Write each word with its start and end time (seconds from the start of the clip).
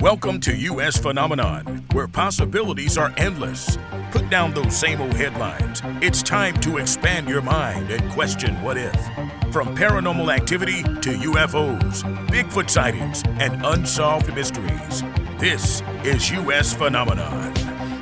Welcome 0.00 0.40
to 0.40 0.56
U.S. 0.56 0.96
Phenomenon, 0.96 1.84
where 1.92 2.08
possibilities 2.08 2.96
are 2.96 3.12
endless. 3.18 3.76
Put 4.12 4.30
down 4.30 4.54
those 4.54 4.74
same 4.74 4.98
old 4.98 5.12
headlines. 5.12 5.82
It's 6.00 6.22
time 6.22 6.58
to 6.60 6.78
expand 6.78 7.28
your 7.28 7.42
mind 7.42 7.90
and 7.90 8.10
question 8.10 8.62
what 8.62 8.78
if. 8.78 8.94
From 9.52 9.76
paranormal 9.76 10.34
activity 10.34 10.82
to 10.82 11.10
UFOs, 11.10 12.02
Bigfoot 12.28 12.70
sightings, 12.70 13.22
and 13.40 13.62
unsolved 13.66 14.34
mysteries, 14.34 15.02
this 15.38 15.82
is 16.02 16.30
U.S. 16.30 16.72
Phenomenon. 16.72 17.54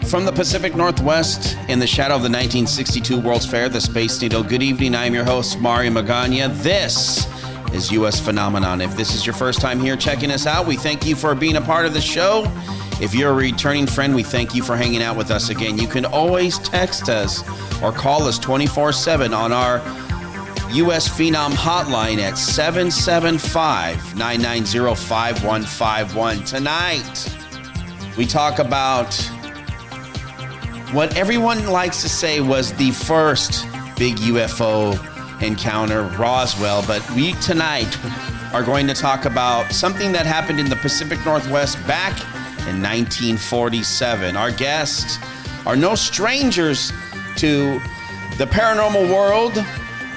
From 0.04 0.24
the 0.24 0.32
Pacific 0.32 0.76
Northwest, 0.76 1.58
in 1.68 1.80
the 1.80 1.86
shadow 1.88 2.14
of 2.14 2.22
the 2.22 2.30
1962 2.30 3.20
World's 3.20 3.44
Fair, 3.44 3.68
the 3.68 3.80
Space 3.80 4.22
Needle. 4.22 4.44
Good 4.44 4.62
evening. 4.62 4.94
I'm 4.94 5.14
your 5.14 5.24
host, 5.24 5.58
Mario 5.58 5.90
Magana. 5.90 6.48
This 6.62 7.26
is 7.72 7.90
U.S. 7.92 8.20
Phenomenon. 8.20 8.80
If 8.80 8.96
this 8.96 9.14
is 9.14 9.26
your 9.26 9.34
first 9.34 9.60
time 9.60 9.80
here 9.80 9.96
checking 9.96 10.30
us 10.30 10.46
out, 10.46 10.66
we 10.66 10.76
thank 10.76 11.06
you 11.06 11.14
for 11.14 11.34
being 11.34 11.56
a 11.56 11.60
part 11.60 11.86
of 11.86 11.94
the 11.94 12.00
show. 12.00 12.44
If 13.00 13.14
you're 13.14 13.30
a 13.30 13.34
returning 13.34 13.86
friend, 13.86 14.14
we 14.14 14.22
thank 14.22 14.54
you 14.54 14.62
for 14.62 14.76
hanging 14.76 15.02
out 15.02 15.16
with 15.16 15.30
us 15.30 15.50
again. 15.50 15.78
You 15.78 15.86
can 15.86 16.04
always 16.04 16.58
text 16.58 17.08
us 17.08 17.42
or 17.82 17.92
call 17.92 18.24
us 18.24 18.38
24 18.38 18.92
7 18.92 19.32
on 19.32 19.52
our 19.52 19.78
U.S. 20.72 21.08
Phenom 21.08 21.52
hotline 21.52 22.18
at 22.18 22.36
775 22.36 24.16
990 24.16 24.94
5151. 24.94 26.44
Tonight, 26.44 27.36
we 28.16 28.26
talk 28.26 28.58
about 28.58 29.14
what 30.92 31.16
everyone 31.16 31.66
likes 31.68 32.02
to 32.02 32.08
say 32.08 32.40
was 32.40 32.72
the 32.74 32.90
first 32.90 33.64
big 33.96 34.16
UFO 34.16 34.96
encounter, 35.40 36.02
Roswell. 36.02 36.84
But 36.86 37.08
we 37.12 37.32
tonight 37.34 37.96
are 38.52 38.62
going 38.62 38.86
to 38.86 38.94
talk 38.94 39.24
about 39.24 39.72
something 39.72 40.12
that 40.12 40.26
happened 40.26 40.60
in 40.60 40.68
the 40.68 40.76
Pacific 40.76 41.24
Northwest 41.24 41.76
back 41.86 42.18
in 42.66 42.82
1947. 42.82 44.36
Our 44.36 44.50
guests 44.50 45.18
are 45.66 45.76
no 45.76 45.94
strangers 45.94 46.92
to 47.36 47.80
the 48.36 48.46
paranormal 48.46 49.12
world. 49.14 49.64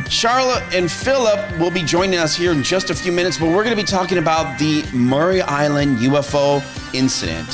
Charlotte 0.10 0.64
and 0.74 0.92
Philip 0.92 1.58
will 1.60 1.72
be 1.72 1.84
joining 1.84 2.20
us 2.20 2.36
here 2.36 2.52
in 2.52 2.64
just 2.64 2.90
a 2.90 2.96
few 2.96 3.12
minutes, 3.12 3.38
but 3.38 3.48
we're 3.48 3.64
going 3.64 3.76
to 3.76 3.82
be 3.82 3.88
talking 3.88 4.18
about 4.18 4.60
the 4.60 4.84
Maury 4.94 5.42
Island 5.42 6.00
UFO 6.00 6.62
incident. 6.94 7.48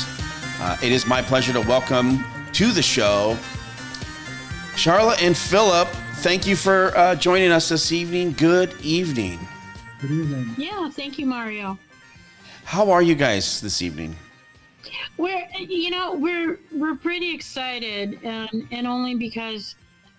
Uh, 0.60 0.76
it 0.82 0.90
is 0.90 1.06
my 1.06 1.22
pleasure 1.22 1.52
to 1.52 1.60
welcome 1.60 2.24
to 2.52 2.72
the 2.72 2.82
show 2.82 3.36
Charlotte 4.74 5.22
and 5.22 5.36
Philip 5.36 5.88
thank 6.18 6.46
you 6.48 6.56
for 6.56 6.96
uh, 6.96 7.14
joining 7.14 7.52
us 7.52 7.68
this 7.68 7.92
evening. 7.92 8.32
Good 8.32 8.74
evening. 8.82 9.38
Good 10.00 10.10
evening. 10.10 10.54
Yeah, 10.56 10.90
thank 10.90 11.18
you, 11.18 11.26
Mario. 11.26 11.78
How 12.64 12.90
are 12.90 13.02
you 13.02 13.14
guys 13.14 13.60
this 13.60 13.82
evening? 13.82 14.16
We're, 15.16 15.46
you 15.58 15.90
know, 15.90 16.14
we're 16.14 16.58
we're 16.72 16.96
pretty 16.96 17.32
excited, 17.34 18.18
and 18.24 18.66
and 18.70 18.86
only 18.86 19.14
because 19.14 19.76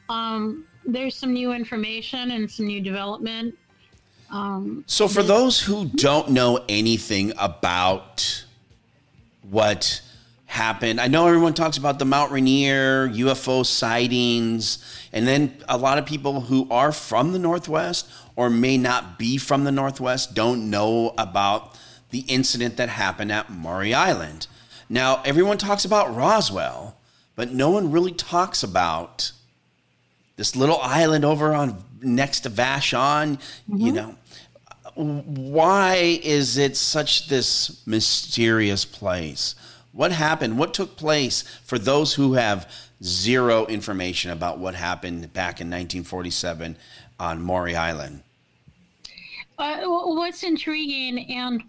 um, 0.10 0.66
there's 0.86 1.16
some 1.16 1.34
new 1.34 1.52
information 1.52 2.32
and 2.32 2.50
some 2.50 2.68
new 2.68 2.82
development. 2.82 3.58
Um, 4.32 4.84
so, 4.88 5.08
for 5.08 5.24
those 5.24 5.60
who 5.60 5.86
don't 5.86 6.30
know 6.30 6.64
anything 6.70 7.34
about 7.38 8.46
what 9.50 10.02
happened, 10.50 11.00
I 11.00 11.08
know 11.08 11.28
everyone 11.28 11.54
talks 11.54 11.78
about 11.78 12.00
the 12.00 12.06
Mount 12.06 12.32
Rainier 12.32 13.08
UFO 13.10 13.64
sightings 13.64 14.84
and 15.14 15.28
then 15.28 15.56
a 15.70 15.78
lot 15.78 16.00
of 16.00 16.08
people 16.08 16.42
who 16.42 16.68
are 16.72 16.92
from 16.92 17.34
the 17.34 17.40
Northwest 17.40 18.10
or 18.36 18.50
may 18.50 18.76
not 18.76 19.20
be 19.20 19.38
from 19.38 19.64
the 19.64 19.72
Northwest 19.72 20.34
don't 20.34 20.72
know 20.72 21.14
about 21.20 21.78
the 22.10 22.22
incident 22.28 22.78
that 22.78 22.90
happened 22.90 23.32
at 23.32 23.52
Maury 23.52 23.94
Island. 23.94 24.48
Now, 24.90 25.22
everyone 25.24 25.60
talks 25.60 25.86
about 25.86 26.16
Roswell, 26.16 26.98
but 27.36 27.52
no 27.52 27.70
one 27.70 27.92
really 27.92 28.12
talks 28.12 28.64
about 28.64 29.32
this 30.36 30.56
little 30.56 30.80
island 30.82 31.26
over 31.26 31.54
on 31.54 31.84
next 32.02 32.40
to 32.40 32.50
Vashon. 32.50 33.38
Mm-hmm. 33.70 33.78
You 33.78 33.92
know, 33.92 34.16
why 34.96 36.20
is 36.24 36.58
it 36.58 36.76
such 36.76 37.28
this 37.28 37.86
mysterious 37.86 38.84
place? 38.84 39.54
What 39.92 40.12
happened? 40.12 40.58
What 40.58 40.74
took 40.74 40.96
place 40.96 41.44
for 41.64 41.80
those 41.80 42.14
who 42.14 42.34
have 42.34 42.72
zero 43.04 43.66
information 43.68 44.32
about 44.32 44.60
what 44.60 44.76
happened 44.76 45.34
back 45.34 45.62
in 45.62 45.68
1947 45.68 46.78
on 47.20 47.42
Maury 47.42 47.76
Island. 47.76 48.24
Uh, 49.58 49.82
what's 49.86 50.44
intriguing 50.44 51.32
and 51.32 51.64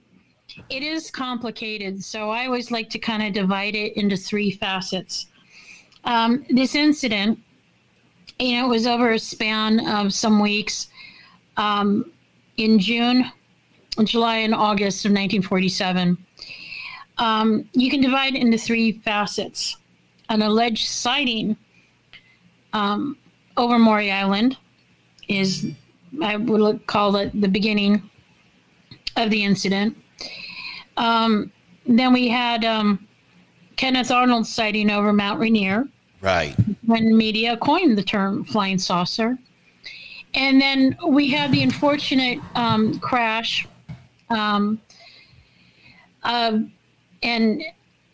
it 0.68 0.82
is 0.82 1.10
complicated, 1.10 2.02
so 2.02 2.30
I 2.30 2.46
always 2.46 2.70
like 2.70 2.90
to 2.90 2.98
kind 2.98 3.22
of 3.22 3.32
divide 3.32 3.74
it 3.76 3.96
into 3.96 4.16
three 4.16 4.50
facets. 4.50 5.26
Um, 6.04 6.44
this 6.50 6.74
incident, 6.74 7.38
you 8.38 8.56
know, 8.56 8.66
it 8.66 8.68
was 8.68 8.86
over 8.86 9.12
a 9.12 9.18
span 9.18 9.86
of 9.86 10.12
some 10.12 10.40
weeks 10.40 10.88
um, 11.56 12.10
in 12.56 12.78
June, 12.78 13.30
July, 14.04 14.38
and 14.38 14.54
August 14.54 15.04
of 15.04 15.10
1947. 15.10 16.16
Um, 17.20 17.68
you 17.72 17.90
can 17.90 18.00
divide 18.00 18.34
it 18.34 18.40
into 18.40 18.58
three 18.58 18.92
facets 18.92 19.76
an 20.30 20.42
alleged 20.42 20.86
sighting 20.86 21.56
um, 22.72 23.18
over 23.56 23.78
Maury 23.78 24.10
Island 24.10 24.56
is, 25.28 25.66
I 26.22 26.36
would 26.36 26.86
call 26.86 27.16
it 27.16 27.38
the 27.38 27.48
beginning 27.48 28.08
of 29.16 29.30
the 29.30 29.44
incident. 29.44 29.96
Um, 30.96 31.52
then 31.86 32.12
we 32.12 32.28
had 32.28 32.64
um, 32.64 33.06
Kenneth 33.76 34.10
Arnold's 34.10 34.54
sighting 34.54 34.90
over 34.90 35.12
Mount 35.12 35.40
Rainier. 35.40 35.88
Right. 36.20 36.54
When 36.86 37.16
media 37.16 37.56
coined 37.56 37.98
the 37.98 38.02
term 38.02 38.44
flying 38.44 38.78
saucer. 38.78 39.36
And 40.34 40.60
then 40.60 40.96
we 41.08 41.28
had 41.28 41.50
the 41.50 41.62
unfortunate 41.62 42.38
um, 42.54 43.00
crash 43.00 43.66
um, 44.28 44.80
and 47.22 47.62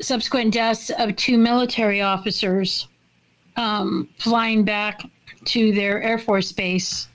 subsequent 0.01 0.53
deaths 0.53 0.91
of 0.99 1.17
two 1.17 1.39
military 1.39 2.03
officers 2.03 2.89
um, 3.57 4.09
flying 4.19 4.65
back 4.65 5.03
to 5.47 5.73
their 5.73 6.03
Air 6.03 6.19
Force 6.19 6.53
base 6.53 7.09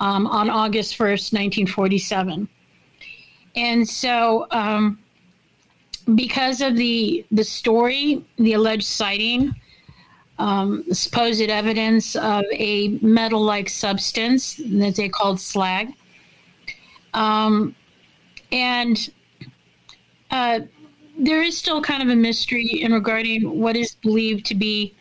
um, 0.00 0.26
on 0.26 0.50
August 0.50 0.98
1st, 0.98 1.32
1947. 1.32 2.48
And 3.54 3.88
so, 3.88 4.46
um, 4.50 4.98
because 6.14 6.60
of 6.60 6.76
the 6.76 7.24
the 7.32 7.42
story, 7.42 8.24
the 8.36 8.52
alleged 8.52 8.84
sighting, 8.84 9.54
um, 10.38 10.84
supposed 10.92 11.40
evidence 11.40 12.14
of 12.16 12.44
a 12.52 12.98
metal-like 13.00 13.68
substance 13.68 14.60
that 14.66 14.94
they 14.94 15.08
called 15.08 15.40
slag, 15.40 15.92
um, 17.14 17.74
and 18.52 19.10
uh, 20.30 20.60
there 21.18 21.42
is 21.42 21.56
still 21.56 21.80
kind 21.80 22.02
of 22.02 22.08
a 22.08 22.16
mystery 22.16 22.66
in 22.66 22.92
regarding 22.92 23.60
what 23.60 23.76
is 23.76 23.94
believed 23.96 24.46
to 24.46 24.54
be 24.54 24.94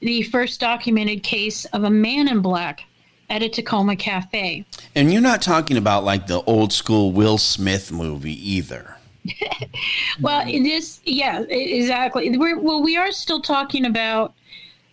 the 0.00 0.22
first 0.22 0.60
documented 0.60 1.22
case 1.22 1.64
of 1.66 1.84
a 1.84 1.90
man 1.90 2.28
in 2.28 2.40
black 2.40 2.82
at 3.30 3.42
a 3.42 3.48
Tacoma 3.48 3.96
cafe. 3.96 4.64
And 4.94 5.12
you're 5.12 5.22
not 5.22 5.42
talking 5.42 5.76
about 5.76 6.04
like 6.04 6.26
the 6.26 6.42
old 6.42 6.72
school 6.72 7.12
Will 7.12 7.38
Smith 7.38 7.92
movie 7.92 8.50
either. 8.50 8.96
well, 10.20 10.46
it 10.48 10.62
is, 10.62 11.00
yeah, 11.04 11.40
exactly. 11.42 12.36
We're, 12.38 12.58
well, 12.58 12.82
we 12.82 12.96
are 12.96 13.12
still 13.12 13.42
talking 13.42 13.84
about 13.84 14.34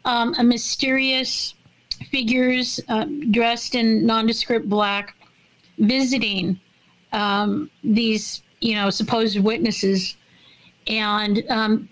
um, 0.03 0.35
a 0.38 0.44
mysterious 0.44 1.53
figures 2.12 2.79
um, 2.90 3.31
dressed 3.31 3.75
in 3.75 4.06
nondescript 4.06 4.67
black 4.67 5.16
visiting 5.78 6.59
um, 7.13 7.69
these, 7.84 8.41
you 8.59 8.75
know, 8.75 8.90
supposed 8.90 9.40
witnesses 9.40 10.17
and 10.88 11.44
um, 11.50 11.90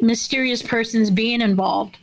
mysterious 0.00 0.62
persons 0.62 1.10
being 1.10 1.40
involved. 1.40 1.96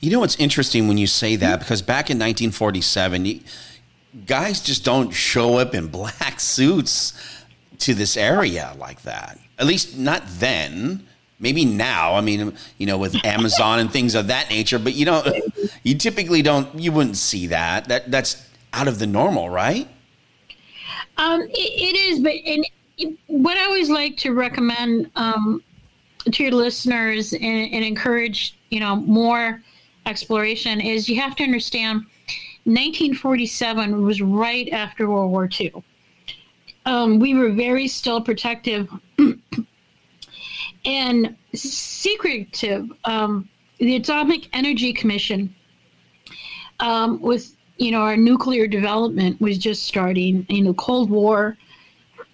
You 0.00 0.10
know 0.10 0.20
what's 0.20 0.36
interesting 0.36 0.88
when 0.88 0.98
you 0.98 1.06
say 1.06 1.36
that 1.36 1.60
because 1.60 1.82
back 1.82 2.10
in 2.10 2.18
1947, 2.18 3.42
guys 4.26 4.60
just 4.60 4.84
don't 4.84 5.10
show 5.10 5.56
up 5.58 5.74
in 5.74 5.86
black 5.88 6.40
suits 6.40 7.14
to 7.78 7.94
this 7.94 8.16
area 8.16 8.74
like 8.78 9.02
that. 9.02 9.38
At 9.58 9.66
least 9.66 9.96
not 9.96 10.22
then. 10.26 11.06
Maybe 11.38 11.64
now. 11.64 12.14
I 12.14 12.20
mean, 12.20 12.54
you 12.78 12.86
know, 12.86 12.98
with 12.98 13.16
Amazon 13.24 13.80
and 13.80 13.92
things 13.92 14.14
of 14.14 14.28
that 14.28 14.48
nature. 14.48 14.78
But 14.78 14.94
you 14.94 15.04
don't. 15.04 15.26
You 15.84 15.96
typically 15.96 16.42
don't. 16.42 16.72
You 16.78 16.92
wouldn't 16.92 17.16
see 17.16 17.48
that. 17.48 17.86
That 17.88 18.08
that's 18.08 18.48
out 18.72 18.86
of 18.86 19.00
the 19.00 19.06
normal, 19.06 19.50
right? 19.50 19.88
Um, 21.16 21.42
it, 21.42 21.50
it 21.54 21.96
is, 21.96 22.20
but 22.20 22.34
and 22.46 22.64
what 23.26 23.56
I 23.56 23.64
always 23.64 23.90
like 23.90 24.16
to 24.18 24.32
recommend 24.32 25.10
um, 25.16 25.62
to 26.30 26.42
your 26.42 26.52
listeners 26.52 27.32
and, 27.32 27.42
and, 27.42 27.84
encourage, 27.84 28.58
you 28.70 28.80
know, 28.80 28.96
more 28.96 29.62
exploration 30.06 30.80
is 30.80 31.08
you 31.08 31.20
have 31.20 31.36
to 31.36 31.44
understand 31.44 32.04
1947 32.64 34.02
was 34.02 34.22
right 34.22 34.68
after 34.70 35.08
World 35.08 35.30
War 35.30 35.48
II. 35.60 35.72
Um, 36.86 37.18
we 37.18 37.34
were 37.34 37.50
very 37.50 37.88
still 37.88 38.20
protective 38.20 38.88
and 40.84 41.36
secretive. 41.54 42.88
Um, 43.04 43.48
the 43.78 43.96
Atomic 43.96 44.48
Energy 44.52 44.92
Commission, 44.92 45.54
um, 46.80 47.20
with 47.20 47.56
you 47.78 47.90
know 47.90 48.00
our 48.00 48.16
nuclear 48.16 48.66
development 48.66 49.40
was 49.40 49.58
just 49.58 49.84
starting. 49.84 50.46
You 50.48 50.62
know, 50.62 50.74
Cold 50.74 51.10
War 51.10 51.56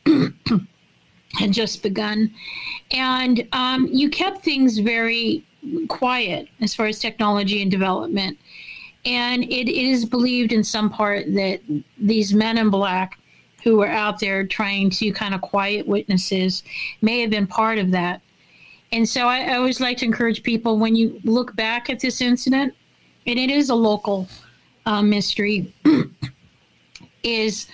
had 1.35 1.53
just 1.53 1.83
begun, 1.83 2.33
and 2.91 3.47
um, 3.53 3.87
you 3.87 4.09
kept 4.11 4.45
things 4.45 4.79
very 4.79 5.45
quiet 5.89 6.49
as 6.61 6.75
far 6.75 6.87
as 6.87 6.99
technology 6.99 7.63
and 7.63 7.71
development. 7.71 8.39
And 9.05 9.45
it 9.45 9.69
is 9.69 10.05
believed 10.05 10.53
in 10.53 10.65
some 10.65 10.91
part 10.91 11.27
that 11.35 11.61
these 11.99 12.35
men 12.35 12.59
in 12.59 12.71
black 12.71 13.19
who 13.65 13.77
were 13.77 13.89
out 13.89 14.21
there 14.21 14.47
trying 14.47 14.91
to 14.91 15.13
kind 15.13 15.35
of 15.35 15.41
quiet 15.41 15.87
witnesses 15.87 16.63
may 17.03 17.21
have 17.21 17.31
been 17.31 17.47
part 17.47 17.79
of 17.79 17.91
that. 17.91 18.21
And 18.93 19.09
so 19.09 19.27
I, 19.27 19.41
I 19.41 19.57
always 19.57 19.81
like 19.81 19.99
to 19.99 20.05
encourage 20.05 20.43
people 20.43 20.79
when 20.79 20.97
you 20.97 21.21
look 21.25 21.55
back 21.57 21.91
at 21.91 22.01
this 22.01 22.21
incident, 22.21 22.75
and 23.27 23.39
it 23.39 23.51
is 23.51 23.71
a 23.71 23.75
local 23.75 24.29
uh, 24.87 25.03
mystery, 25.03 25.73
is 27.23 27.67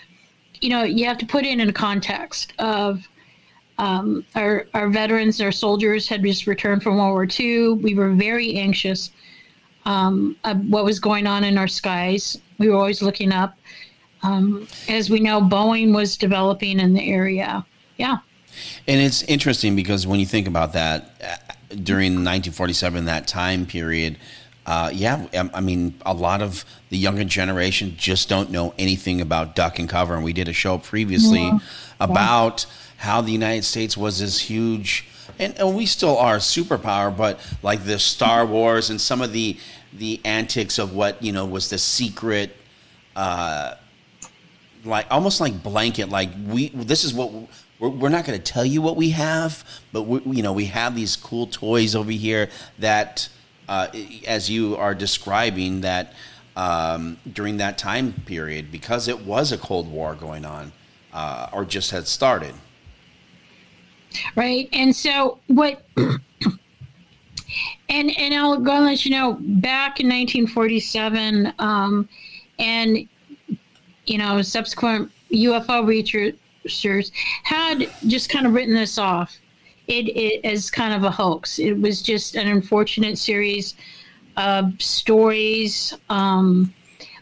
you 0.65 0.71
know 0.71 0.83
you 0.83 1.05
have 1.05 1.19
to 1.19 1.27
put 1.27 1.45
it 1.45 1.59
in 1.61 1.69
a 1.69 1.73
context 1.73 2.55
of 2.59 3.07
um, 3.77 4.25
our 4.35 4.67
our 4.73 4.89
veterans, 4.89 5.41
our 5.41 5.53
soldiers 5.53 6.09
had 6.09 6.23
just 6.23 6.47
returned 6.47 6.83
from 6.83 6.97
World 6.97 7.13
War 7.13 7.27
II. 7.29 7.75
We 7.75 7.95
were 7.95 8.13
very 8.13 8.57
anxious 8.57 9.11
um, 9.85 10.37
what 10.69 10.85
was 10.85 10.99
going 10.99 11.27
on 11.27 11.45
in 11.45 11.59
our 11.59 11.69
skies. 11.69 12.41
We 12.59 12.71
were 12.71 12.77
always 12.77 13.03
looking 13.03 13.31
up. 13.31 13.59
Um, 14.23 14.67
as 14.89 15.11
we 15.11 15.21
know, 15.21 15.43
Boeing 15.43 15.95
was 15.95 16.17
developing 16.17 16.81
in 16.81 16.95
the 16.95 17.11
area. 17.11 17.67
Yeah. 17.99 18.19
And 18.89 19.01
it's 19.01 19.23
interesting 19.25 19.77
because 19.77 20.07
when 20.07 20.19
you 20.19 20.25
think 20.25 20.49
about 20.49 20.73
that, 20.73 21.11
uh, 21.23 21.77
during 21.83 22.13
1947, 22.13 23.05
that 23.05 23.27
time 23.27 23.67
period, 23.67 24.17
uh, 24.67 24.91
yeah, 24.93 25.27
um, 25.37 25.51
I 25.53 25.61
mean, 25.61 25.95
a 26.07 26.15
lot 26.15 26.41
of 26.41 26.65
the 26.89 26.97
younger 26.97 27.25
generation 27.25 27.95
just 27.97 28.29
don't 28.29 28.51
know 28.51 28.75
anything 28.79 29.21
about 29.21 29.55
duck 29.55 29.79
and 29.79 29.89
cover. 29.89 30.15
And 30.15 30.25
we 30.25 30.33
did 30.33 30.49
a 30.49 30.53
show 30.53 30.79
previously 30.79 31.43
yeah. 31.43 31.59
about 32.01 32.67
how 32.97 33.21
the 33.21 33.33
United 33.33 33.65
States 33.65 33.97
was 33.97 34.21
this 34.21 34.39
huge 34.39 35.07
and, 35.39 35.59
and 35.59 35.75
we 35.75 35.87
still 35.87 36.17
are 36.19 36.37
a 36.37 36.39
superpower, 36.39 37.15
but 37.15 37.41
like 37.63 37.85
the 37.85 37.99
Star 37.99 38.47
Wars 38.47 38.91
and 38.91 39.01
some 39.01 39.21
of 39.21 39.33
the 39.33 39.57
the 39.93 40.21
antics 40.25 40.79
of 40.79 40.95
what 40.95 41.23
you 41.23 41.33
know 41.33 41.47
was 41.47 41.71
the 41.71 41.79
secret, 41.79 42.55
uh, 43.17 43.75
like 44.85 45.07
almost 45.11 45.41
like 45.41 45.63
blanket. 45.63 46.09
Like 46.09 46.31
we, 46.47 46.69
this 46.71 47.05
is 47.05 47.15
what 47.15 47.33
we're, 47.79 47.89
we're 47.89 48.09
not 48.09 48.25
going 48.25 48.39
to 48.39 48.53
tell 48.53 48.65
you 48.65 48.83
what 48.83 48.97
we 48.97 49.11
have, 49.11 49.65
but 49.93 50.03
we, 50.03 50.37
you 50.37 50.43
know 50.43 50.53
we 50.53 50.67
have 50.67 50.95
these 50.95 51.17
cool 51.17 51.47
toys 51.47 51.95
over 51.95 52.11
here 52.11 52.49
that, 52.79 53.29
uh, 53.69 53.89
as 54.27 54.51
you 54.51 54.77
are 54.77 54.95
describing, 54.95 55.83
that 55.83 56.13
um, 56.57 57.19
during 57.33 57.57
that 57.59 57.79
time 57.79 58.13
period 58.27 58.71
because 58.71 59.09
it 59.09 59.21
was 59.21 59.53
a 59.53 59.59
Cold 59.59 59.91
War 59.91 60.15
going 60.15 60.45
on, 60.45 60.73
uh, 61.13 61.49
or 61.53 61.65
just 61.65 61.91
had 61.91 62.07
started 62.07 62.55
right? 64.37 64.69
And 64.73 64.95
so 64.95 65.39
what? 65.49 65.85
and 65.97 66.21
and 67.89 68.35
I'll 68.35 68.59
go 68.59 68.73
and 68.73 68.85
let 68.85 69.05
you 69.05 69.11
know. 69.11 69.35
Back 69.41 70.01
in 70.01 70.09
1947, 70.09 71.53
um, 71.59 72.09
and 72.59 73.09
you 74.07 74.19
know, 74.19 74.43
subsequent 74.43 75.11
UFO 75.33 75.87
researchers 75.87 77.13
had 77.43 77.91
just 78.07 78.29
kind 78.31 78.47
of 78.47 78.53
written 78.55 78.75
this 78.75 78.99
off. 78.99 79.39
It, 79.87 80.09
it 80.17 80.45
as 80.45 80.71
kind 80.71 80.95
of 80.95 81.05
a 81.05 81.11
hoax. 81.11 81.59
It 81.59 81.75
was 81.75 82.01
just 82.01 82.37
an 82.37 82.49
unfortunate 82.49 83.19
series 83.19 83.75
of 84.37 84.81
stories. 84.81 85.95
Um, 86.09 86.73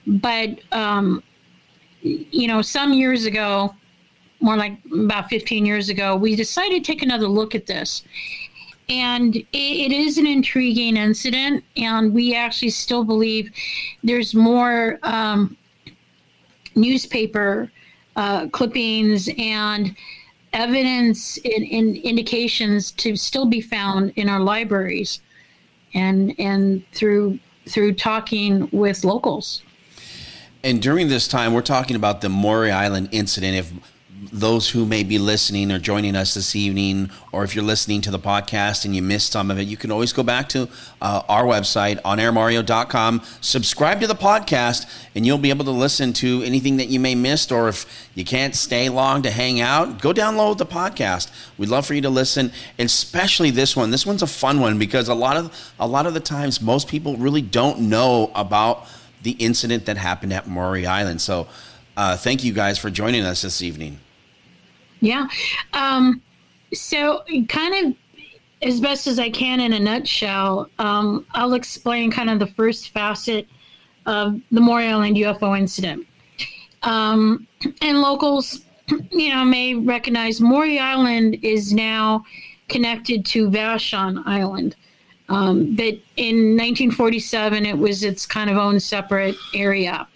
but 0.06 0.60
um, 0.72 1.22
you 2.02 2.46
know, 2.46 2.62
some 2.62 2.92
years 2.92 3.26
ago, 3.26 3.74
more 4.40 4.56
like 4.56 4.78
about 4.92 5.28
15 5.28 5.64
years 5.64 5.88
ago, 5.88 6.16
we 6.16 6.34
decided 6.34 6.84
to 6.84 6.92
take 6.92 7.02
another 7.02 7.28
look 7.28 7.54
at 7.54 7.66
this. 7.66 8.02
And 8.88 9.36
it, 9.36 9.46
it 9.52 9.92
is 9.92 10.18
an 10.18 10.26
intriguing 10.26 10.96
incident, 10.96 11.64
and 11.76 12.12
we 12.12 12.34
actually 12.34 12.70
still 12.70 13.04
believe 13.04 13.52
there's 14.02 14.34
more 14.34 14.98
um, 15.04 15.56
newspaper 16.74 17.70
uh, 18.16 18.48
clippings 18.48 19.28
and 19.38 19.96
evidence 20.52 21.38
and, 21.44 21.96
indications 21.96 22.92
to 22.92 23.16
still 23.16 23.46
be 23.46 23.60
found 23.60 24.12
in 24.16 24.28
our 24.28 24.40
libraries 24.40 25.20
and 25.94 26.34
and 26.38 26.84
through 26.92 27.38
through 27.68 27.94
talking 27.94 28.68
with 28.72 29.04
locals. 29.04 29.62
And 30.64 30.80
during 30.80 31.08
this 31.08 31.26
time, 31.26 31.52
we're 31.54 31.60
talking 31.62 31.96
about 31.96 32.20
the 32.20 32.28
Maury 32.28 32.70
Island 32.70 33.08
incident. 33.12 33.56
If 33.56 33.72
those 34.30 34.70
who 34.70 34.86
may 34.86 35.02
be 35.02 35.18
listening 35.18 35.72
or 35.72 35.78
joining 35.78 36.14
us 36.14 36.34
this 36.34 36.54
evening, 36.54 37.10
or 37.32 37.42
if 37.42 37.54
you're 37.54 37.64
listening 37.64 38.00
to 38.02 38.10
the 38.10 38.18
podcast 38.18 38.84
and 38.84 38.94
you 38.94 39.02
missed 39.02 39.32
some 39.32 39.50
of 39.50 39.58
it, 39.58 39.62
you 39.62 39.76
can 39.76 39.90
always 39.90 40.12
go 40.12 40.22
back 40.22 40.48
to 40.50 40.68
uh, 41.00 41.22
our 41.28 41.44
website, 41.44 42.00
onairmario.com, 42.02 43.22
subscribe 43.40 44.00
to 44.00 44.06
the 44.06 44.14
podcast, 44.14 44.86
and 45.14 45.26
you'll 45.26 45.38
be 45.38 45.50
able 45.50 45.64
to 45.64 45.72
listen 45.72 46.12
to 46.12 46.42
anything 46.44 46.76
that 46.76 46.88
you 46.88 47.00
may 47.00 47.14
missed, 47.14 47.50
or 47.50 47.68
if 47.68 48.08
you 48.14 48.24
can't 48.24 48.54
stay 48.54 48.88
long 48.88 49.22
to 49.22 49.30
hang 49.30 49.60
out, 49.60 50.00
go 50.00 50.12
download 50.12 50.58
the 50.58 50.66
podcast. 50.66 51.30
We'd 51.58 51.70
love 51.70 51.86
for 51.86 51.94
you 51.94 52.02
to 52.02 52.10
listen, 52.10 52.52
especially 52.78 53.50
this 53.50 53.74
one. 53.74 53.90
This 53.90 54.06
one's 54.06 54.22
a 54.22 54.26
fun 54.28 54.60
one 54.60 54.78
because 54.78 55.08
a 55.08 55.14
lot 55.14 55.36
of 55.36 55.72
a 55.80 55.86
lot 55.86 56.06
of 56.06 56.14
the 56.14 56.20
times 56.20 56.60
most 56.60 56.86
people 56.86 57.16
really 57.16 57.42
don't 57.42 57.80
know 57.80 58.30
about 58.34 58.86
the 59.22 59.32
incident 59.32 59.86
that 59.86 59.96
happened 59.96 60.32
at 60.32 60.46
Maury 60.46 60.86
Island. 60.86 61.20
So, 61.20 61.48
uh, 61.96 62.16
thank 62.16 62.44
you 62.44 62.52
guys 62.52 62.78
for 62.78 62.90
joining 62.90 63.24
us 63.24 63.42
this 63.42 63.62
evening. 63.62 63.98
Yeah. 65.02 65.26
Um, 65.74 66.22
so, 66.72 67.22
kind 67.48 67.86
of 67.86 67.96
as 68.62 68.80
best 68.80 69.06
as 69.06 69.18
I 69.18 69.28
can 69.28 69.60
in 69.60 69.72
a 69.72 69.80
nutshell, 69.80 70.70
um, 70.78 71.26
I'll 71.32 71.54
explain 71.54 72.10
kind 72.10 72.30
of 72.30 72.38
the 72.38 72.46
first 72.46 72.90
facet 72.90 73.46
of 74.06 74.40
the 74.52 74.60
Maury 74.60 74.86
Island 74.86 75.16
UFO 75.16 75.58
incident. 75.58 76.06
Um, 76.84 77.46
and 77.82 78.00
locals, 78.00 78.60
you 79.10 79.30
know, 79.30 79.44
may 79.44 79.74
recognize 79.74 80.40
Maury 80.40 80.78
Island 80.78 81.38
is 81.42 81.72
now 81.72 82.24
connected 82.68 83.26
to 83.26 83.50
Vashon 83.50 84.22
Island. 84.24 84.76
Um, 85.28 85.74
but 85.74 85.94
in 86.16 86.56
1947, 86.56 87.66
it 87.66 87.76
was 87.76 88.04
its 88.04 88.26
kind 88.26 88.48
of 88.50 88.56
own 88.56 88.78
separate 88.78 89.36
area, 89.54 90.06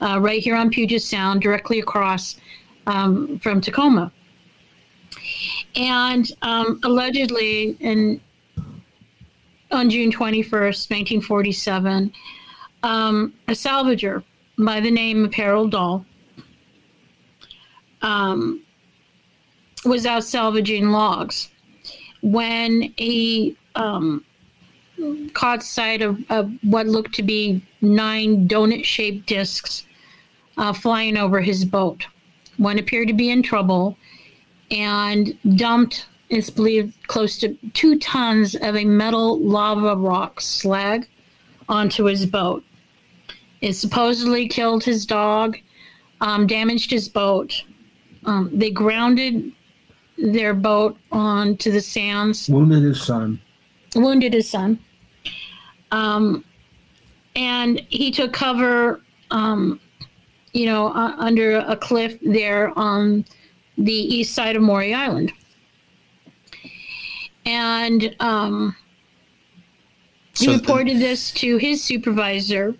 uh, 0.00 0.18
right 0.20 0.42
here 0.42 0.56
on 0.56 0.70
Puget 0.70 1.02
Sound, 1.02 1.42
directly 1.42 1.80
across 1.80 2.36
um, 2.86 3.38
from 3.40 3.60
Tacoma. 3.60 4.12
And 5.74 6.30
um, 6.42 6.80
allegedly, 6.84 7.76
in 7.80 8.20
on 9.70 9.88
June 9.88 10.12
21st, 10.12 10.90
1947, 10.90 12.12
um, 12.82 13.32
a 13.48 13.52
salvager 13.52 14.22
by 14.58 14.80
the 14.80 14.90
name 14.90 15.24
of 15.24 15.32
Harold 15.32 15.70
Dahl 15.70 16.04
um, 18.02 18.62
was 19.84 20.06
out 20.06 20.24
salvaging 20.24 20.90
logs 20.90 21.48
when 22.20 22.92
he 22.96 23.56
um, 23.74 24.24
caught 25.32 25.62
sight 25.62 26.02
of, 26.02 26.18
of, 26.30 26.52
what 26.62 26.86
looked 26.86 27.14
to 27.14 27.22
be 27.22 27.62
nine 27.80 28.46
donut 28.46 28.84
shaped 28.84 29.26
discs 29.26 29.84
uh, 30.58 30.72
flying 30.72 31.16
over 31.16 31.40
his 31.40 31.64
boat. 31.64 32.06
One 32.58 32.78
appeared 32.78 33.08
to 33.08 33.14
be 33.14 33.30
in 33.30 33.42
trouble 33.42 33.96
and 34.72 35.36
dumped, 35.56 36.06
it's 36.30 36.50
believed, 36.50 36.94
close 37.06 37.38
to 37.38 37.56
two 37.74 37.98
tons 37.98 38.54
of 38.56 38.74
a 38.76 38.84
metal 38.84 39.38
lava 39.38 39.94
rock 39.96 40.40
slag 40.40 41.06
onto 41.68 42.04
his 42.04 42.26
boat. 42.26 42.64
It 43.60 43.74
supposedly 43.74 44.48
killed 44.48 44.82
his 44.82 45.06
dog, 45.06 45.56
um, 46.20 46.46
damaged 46.46 46.90
his 46.90 47.08
boat. 47.08 47.62
Um, 48.24 48.50
they 48.52 48.70
grounded 48.70 49.52
their 50.18 50.54
boat 50.54 50.98
onto 51.10 51.70
the 51.70 51.80
sands. 51.80 52.48
Wounded 52.48 52.82
his 52.82 53.02
son. 53.02 53.40
Wounded 53.94 54.32
his 54.32 54.48
son. 54.48 54.78
Um, 55.90 56.44
and 57.36 57.80
he 57.88 58.10
took 58.10 58.32
cover, 58.32 59.02
um, 59.30 59.80
you 60.52 60.66
know, 60.66 60.88
uh, 60.88 61.14
under 61.18 61.58
a 61.58 61.76
cliff 61.76 62.18
there 62.22 62.76
on 62.78 63.24
the 63.78 63.92
east 63.92 64.34
side 64.34 64.56
of 64.56 64.62
Maury 64.62 64.94
Island. 64.94 65.32
And 67.44 68.14
um, 68.20 68.76
he 70.36 70.46
so 70.46 70.52
reported 70.52 70.98
this 70.98 71.32
to 71.32 71.56
his 71.56 71.82
supervisor, 71.82 72.74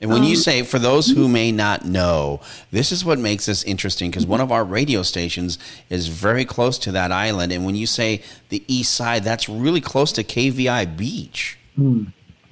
And 0.00 0.10
when 0.10 0.22
um, 0.22 0.28
you 0.28 0.36
say, 0.36 0.62
for 0.62 0.78
those 0.78 1.08
who 1.08 1.28
may 1.28 1.52
not 1.52 1.84
know, 1.84 2.40
this 2.70 2.92
is 2.92 3.04
what 3.04 3.18
makes 3.18 3.46
this 3.46 3.62
interesting 3.64 4.10
because 4.10 4.26
one 4.26 4.40
of 4.40 4.50
our 4.50 4.64
radio 4.64 5.02
stations 5.02 5.58
is 5.90 6.08
very 6.08 6.44
close 6.44 6.78
to 6.78 6.92
that 6.92 7.12
island. 7.12 7.52
And 7.52 7.64
when 7.64 7.74
you 7.74 7.86
say 7.86 8.22
the 8.48 8.64
east 8.66 8.94
side, 8.94 9.22
that's 9.22 9.48
really 9.48 9.80
close 9.80 10.12
to 10.12 10.24
KVI 10.24 10.96
Beach. 10.96 11.58
Hmm. 11.76 12.04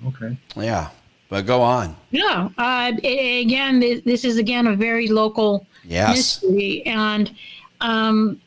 Okay. 0.07 0.37
Yeah. 0.57 0.90
But 1.28 1.47
go 1.47 1.62
on. 1.62 1.97
Yeah. 2.11 2.50
Uh, 2.59 2.92
again, 3.02 3.81
this 3.81 4.25
is 4.25 4.37
again 4.37 4.66
a 4.66 4.76
very 4.76 5.09
local 5.09 5.66
yes. 5.85 6.43
mystery, 6.43 6.83
and 6.87 7.35
um, 7.81 8.41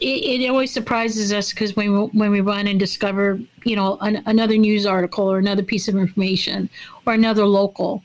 it, 0.00 0.42
it, 0.42 0.48
always 0.48 0.72
surprises 0.72 1.32
us 1.32 1.52
because 1.52 1.74
when 1.76 1.92
we, 1.92 2.06
when 2.18 2.30
we 2.30 2.40
run 2.40 2.66
and 2.66 2.78
discover, 2.78 3.40
you 3.64 3.76
know, 3.76 3.96
an, 4.00 4.22
another 4.26 4.56
news 4.56 4.86
article 4.86 5.30
or 5.30 5.38
another 5.38 5.62
piece 5.62 5.88
of 5.88 5.96
information 5.96 6.68
or 7.06 7.14
another 7.14 7.46
local 7.46 8.02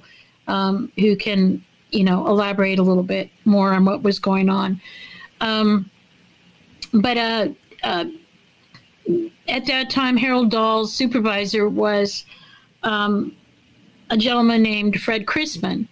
um, 0.47 0.91
who 0.97 1.15
can, 1.15 1.63
you 1.89 2.03
know, 2.03 2.27
elaborate 2.27 2.79
a 2.79 2.83
little 2.83 3.03
bit 3.03 3.29
more 3.45 3.73
on 3.73 3.85
what 3.85 4.03
was 4.03 4.19
going 4.19 4.49
on. 4.49 4.79
Um, 5.41 5.89
but 6.93 7.17
uh, 7.17 7.49
uh, 7.83 8.05
at 9.47 9.65
that 9.65 9.89
time, 9.89 10.17
Harold 10.17 10.51
Dahl's 10.51 10.93
supervisor 10.93 11.67
was 11.67 12.25
um, 12.83 13.35
a 14.09 14.17
gentleman 14.17 14.61
named 14.61 15.01
Fred 15.01 15.25
Chrisman. 15.25 15.87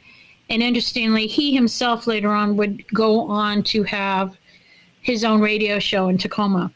And 0.50 0.64
interestingly, 0.64 1.28
he 1.28 1.54
himself 1.54 2.08
later 2.08 2.30
on 2.30 2.58
would 2.58 2.88
go 2.94 3.22
on 3.22 3.64
to 3.64 3.84
have 3.84 4.36
his 5.02 5.24
own 5.24 5.42
radio 5.42 5.80
show 5.80 6.10
in 6.10 6.18
Tacoma. 6.18 6.72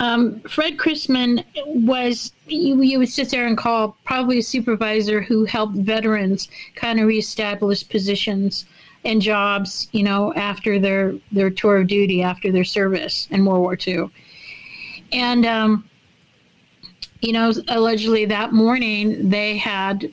Um, 0.00 0.40
Fred 0.40 0.76
Chrisman 0.76 1.44
was, 1.86 2.32
you, 2.46 2.82
you, 2.82 2.98
would 2.98 3.08
sit 3.08 3.30
there 3.30 3.46
and 3.46 3.56
call 3.56 3.96
probably 4.04 4.38
a 4.38 4.42
supervisor 4.42 5.22
who 5.22 5.44
helped 5.44 5.76
veterans 5.76 6.48
kind 6.74 6.98
of 6.98 7.06
reestablish 7.06 7.88
positions 7.88 8.66
and 9.04 9.22
jobs, 9.22 9.88
you 9.92 10.02
know, 10.02 10.34
after 10.34 10.80
their, 10.80 11.14
their 11.30 11.48
tour 11.48 11.78
of 11.78 11.86
duty, 11.86 12.22
after 12.22 12.50
their 12.50 12.64
service 12.64 13.28
in 13.30 13.44
World 13.44 13.60
War 13.60 13.78
II. 13.86 14.10
And 15.12 15.46
um, 15.46 15.88
you 17.24 17.32
know, 17.32 17.52
allegedly 17.68 18.26
that 18.26 18.52
morning 18.52 19.30
they 19.30 19.56
had 19.56 20.12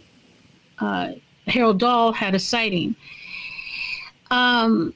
uh, 0.79 1.11
Harold 1.51 1.79
Dahl 1.79 2.13
had 2.13 2.33
a 2.33 2.39
sighting. 2.39 2.95
Um, 4.31 4.93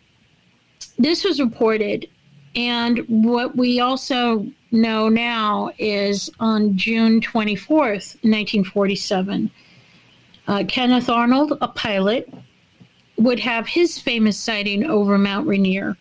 this 0.97 1.23
was 1.23 1.39
reported, 1.39 2.07
and 2.55 2.99
what 3.07 3.55
we 3.55 3.79
also 3.81 4.47
know 4.71 5.09
now 5.09 5.71
is 5.77 6.29
on 6.39 6.77
June 6.77 7.19
24th, 7.21 8.15
1947, 8.23 9.51
uh, 10.47 10.63
Kenneth 10.67 11.09
Arnold, 11.09 11.57
a 11.61 11.67
pilot, 11.67 12.33
would 13.17 13.39
have 13.39 13.67
his 13.67 13.99
famous 13.99 14.37
sighting 14.37 14.85
over 14.85 15.17
Mount 15.17 15.47
Rainier, 15.47 15.97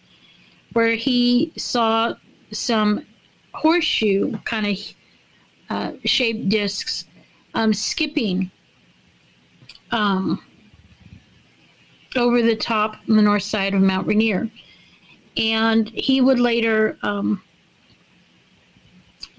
where 0.73 0.95
he 0.95 1.53
saw 1.57 2.15
some 2.53 3.05
horseshoe 3.53 4.37
kind 4.45 4.67
of 4.67 4.79
uh, 5.71 5.93
shaped 6.05 6.49
discs 6.49 7.07
um, 7.55 7.73
skipping 7.73 8.51
um, 9.95 10.43
over 12.17 12.43
the 12.43 12.57
top 12.57 12.97
on 13.09 13.17
the 13.17 13.23
north 13.23 13.45
side 13.45 13.73
of 13.75 13.81
Mount 13.81 14.07
Rainier. 14.07 14.51
And 15.37 15.89
he 15.89 16.21
would 16.21 16.39
later 16.39 16.99
um, 17.03 17.43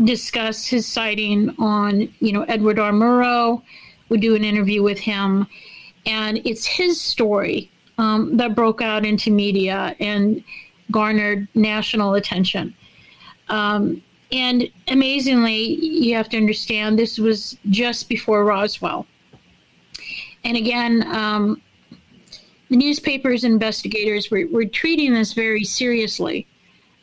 discuss 0.04 0.66
his 0.66 0.88
sighting 0.88 1.54
on, 1.60 2.14
you 2.20 2.32
know, 2.32 2.44
Edward 2.44 2.80
R. 2.80 2.92
Murrow, 2.92 3.62
would 4.10 4.22
do 4.22 4.36
an 4.36 4.44
interview 4.44 4.82
with 4.82 5.00
him. 5.00 5.48
And 6.06 6.40
it's 6.46 6.66
his 6.66 7.00
story 7.02 7.72
um, 7.98 8.38
that 8.38 8.56
broke 8.56 8.82
out 8.82 9.06
into 9.06 9.32
media 9.32 9.96
and 10.00 10.44
garnered 10.92 11.48
national 11.56 12.14
attention. 12.14 12.74
Um, 13.50 14.02
and 14.32 14.70
amazingly, 14.88 15.76
you 15.84 16.16
have 16.16 16.30
to 16.30 16.38
understand 16.38 17.00
this 17.00 17.18
was 17.18 17.58
just 17.70 18.10
before 18.10 18.44
Roswell. 18.44 19.08
And 20.46 20.56
again, 20.56 21.04
um, 21.08 21.62
the 22.70 22.78
newspapers 22.78 23.44
investigators 23.44 24.32
were, 24.32 24.46
were 24.52 24.66
treating 24.66 25.14
this 25.14 25.34
very 25.34 25.64
seriously. 25.64 26.48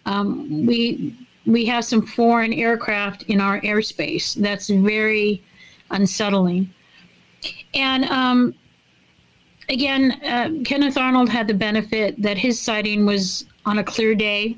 Um, 0.07 0.67
we 0.67 1.17
we 1.45 1.67
have 1.67 1.85
some 1.85 2.07
foreign 2.07 2.53
aircraft 2.53 3.25
in 3.25 3.41
our 3.41 3.61
airspace. 3.63 4.35
That's 4.35 4.71
very 4.71 5.43
unsettling. 5.91 6.73
And 7.75 8.05
um, 8.05 8.55
again, 9.69 10.13
uh, 10.25 10.63
Kenneth 10.65 10.97
Arnold 10.97 11.29
had 11.29 11.49
the 11.49 11.55
benefit 11.55 12.21
that 12.23 12.39
his 12.39 12.61
sighting 12.61 13.05
was 13.07 13.47
on 13.67 13.79
a 13.79 13.85
clear 13.85 14.15
day. 14.15 14.57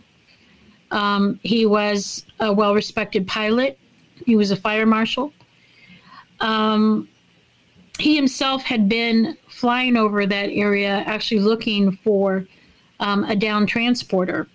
Um, 0.90 1.40
he 1.42 1.64
was 1.64 2.26
a 2.40 2.52
well 2.52 2.74
respected 2.74 3.26
pilot, 3.26 3.78
he 4.26 4.36
was 4.36 4.50
a 4.50 4.56
fire 4.56 4.86
marshal. 4.86 5.32
Um, 6.40 7.08
he 7.98 8.16
himself 8.16 8.62
had 8.62 8.88
been 8.88 9.36
flying 9.48 9.96
over 9.96 10.26
that 10.26 10.50
area, 10.50 11.02
actually 11.06 11.40
looking 11.40 11.96
for 11.98 12.46
um, 13.00 13.24
a 13.24 13.36
down 13.36 13.66
transporter 13.66 14.48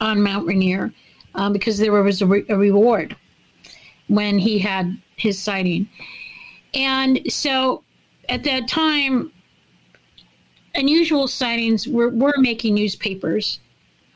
on 0.00 0.22
Mount 0.22 0.46
Rainier 0.46 0.92
um, 1.34 1.52
because 1.52 1.78
there 1.78 1.92
was 1.92 2.22
a, 2.22 2.26
re- 2.26 2.44
a 2.48 2.56
reward 2.56 3.16
when 4.08 4.38
he 4.38 4.58
had 4.58 4.96
his 5.16 5.40
sighting. 5.40 5.88
And 6.74 7.20
so 7.30 7.82
at 8.28 8.44
that 8.44 8.68
time, 8.68 9.30
unusual 10.74 11.28
sightings 11.28 11.86
were, 11.86 12.10
were 12.10 12.34
making 12.38 12.74
newspapers 12.74 13.60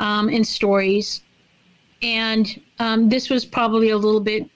um, 0.00 0.28
and 0.28 0.46
stories. 0.46 1.23
And 2.02 2.61
um, 2.78 3.08
this 3.08 3.30
was 3.30 3.44
probably 3.44 3.90
a 3.90 3.96
little 3.96 4.20
bit 4.20 4.49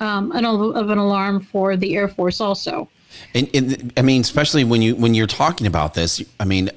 um, 0.00 0.32
an, 0.32 0.44
of 0.44 0.90
an 0.90 0.98
alarm 0.98 1.40
for 1.40 1.76
the 1.76 1.96
Air 1.96 2.08
Force 2.08 2.40
also. 2.40 2.88
And, 3.34 3.48
and, 3.54 3.92
I 3.96 4.02
mean, 4.02 4.20
especially 4.20 4.64
when 4.64 4.82
you 4.82 4.96
when 4.96 5.14
you're 5.14 5.26
talking 5.26 5.66
about 5.66 5.94
this, 5.94 6.22
I 6.40 6.44
mean, 6.44 6.70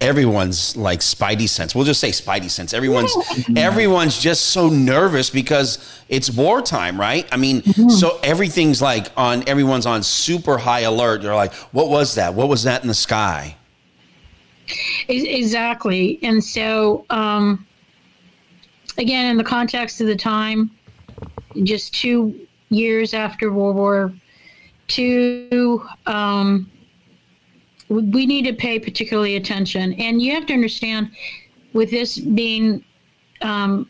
everyone's 0.00 0.76
like 0.76 1.00
spidey 1.00 1.48
sense. 1.48 1.74
We'll 1.74 1.84
just 1.84 2.00
say 2.00 2.10
spidey 2.10 2.50
sense. 2.50 2.72
Everyone's 2.72 3.14
yeah. 3.48 3.60
everyone's 3.60 4.18
just 4.18 4.46
so 4.46 4.68
nervous 4.68 5.30
because 5.30 5.78
it's 6.08 6.30
wartime, 6.30 7.00
right? 7.00 7.26
I 7.32 7.36
mean, 7.36 7.62
mm-hmm. 7.62 7.88
so 7.88 8.18
everything's 8.22 8.82
like 8.82 9.08
on 9.16 9.48
everyone's 9.48 9.86
on 9.86 10.02
super 10.02 10.58
high 10.58 10.80
alert. 10.80 11.22
They're 11.22 11.34
like, 11.34 11.54
"What 11.72 11.88
was 11.88 12.14
that? 12.16 12.34
What 12.34 12.48
was 12.48 12.64
that 12.64 12.82
in 12.82 12.88
the 12.88 12.94
sky?" 12.94 13.56
Exactly. 15.08 16.18
And 16.22 16.42
so, 16.42 17.04
um, 17.10 17.66
again, 18.98 19.30
in 19.30 19.36
the 19.36 19.44
context 19.44 20.00
of 20.00 20.06
the 20.06 20.16
time, 20.16 20.70
just 21.64 21.94
two 21.94 22.46
years 22.72 23.14
after 23.14 23.52
World 23.52 23.76
War 23.76 24.12
II, 24.96 25.78
um, 26.06 26.70
we 27.88 28.26
need 28.26 28.44
to 28.46 28.54
pay 28.54 28.78
particularly 28.78 29.36
attention. 29.36 29.92
And 29.94 30.22
you 30.22 30.32
have 30.34 30.46
to 30.46 30.54
understand, 30.54 31.10
with 31.72 31.90
this 31.90 32.18
being 32.18 32.84
um, 33.42 33.88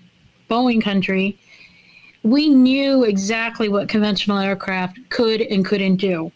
Boeing 0.50 0.82
country, 0.82 1.38
we 2.22 2.48
knew 2.48 3.04
exactly 3.04 3.68
what 3.68 3.88
conventional 3.88 4.38
aircraft 4.38 4.98
could 5.10 5.40
and 5.40 5.64
couldn't 5.64 5.96
do 5.96 6.32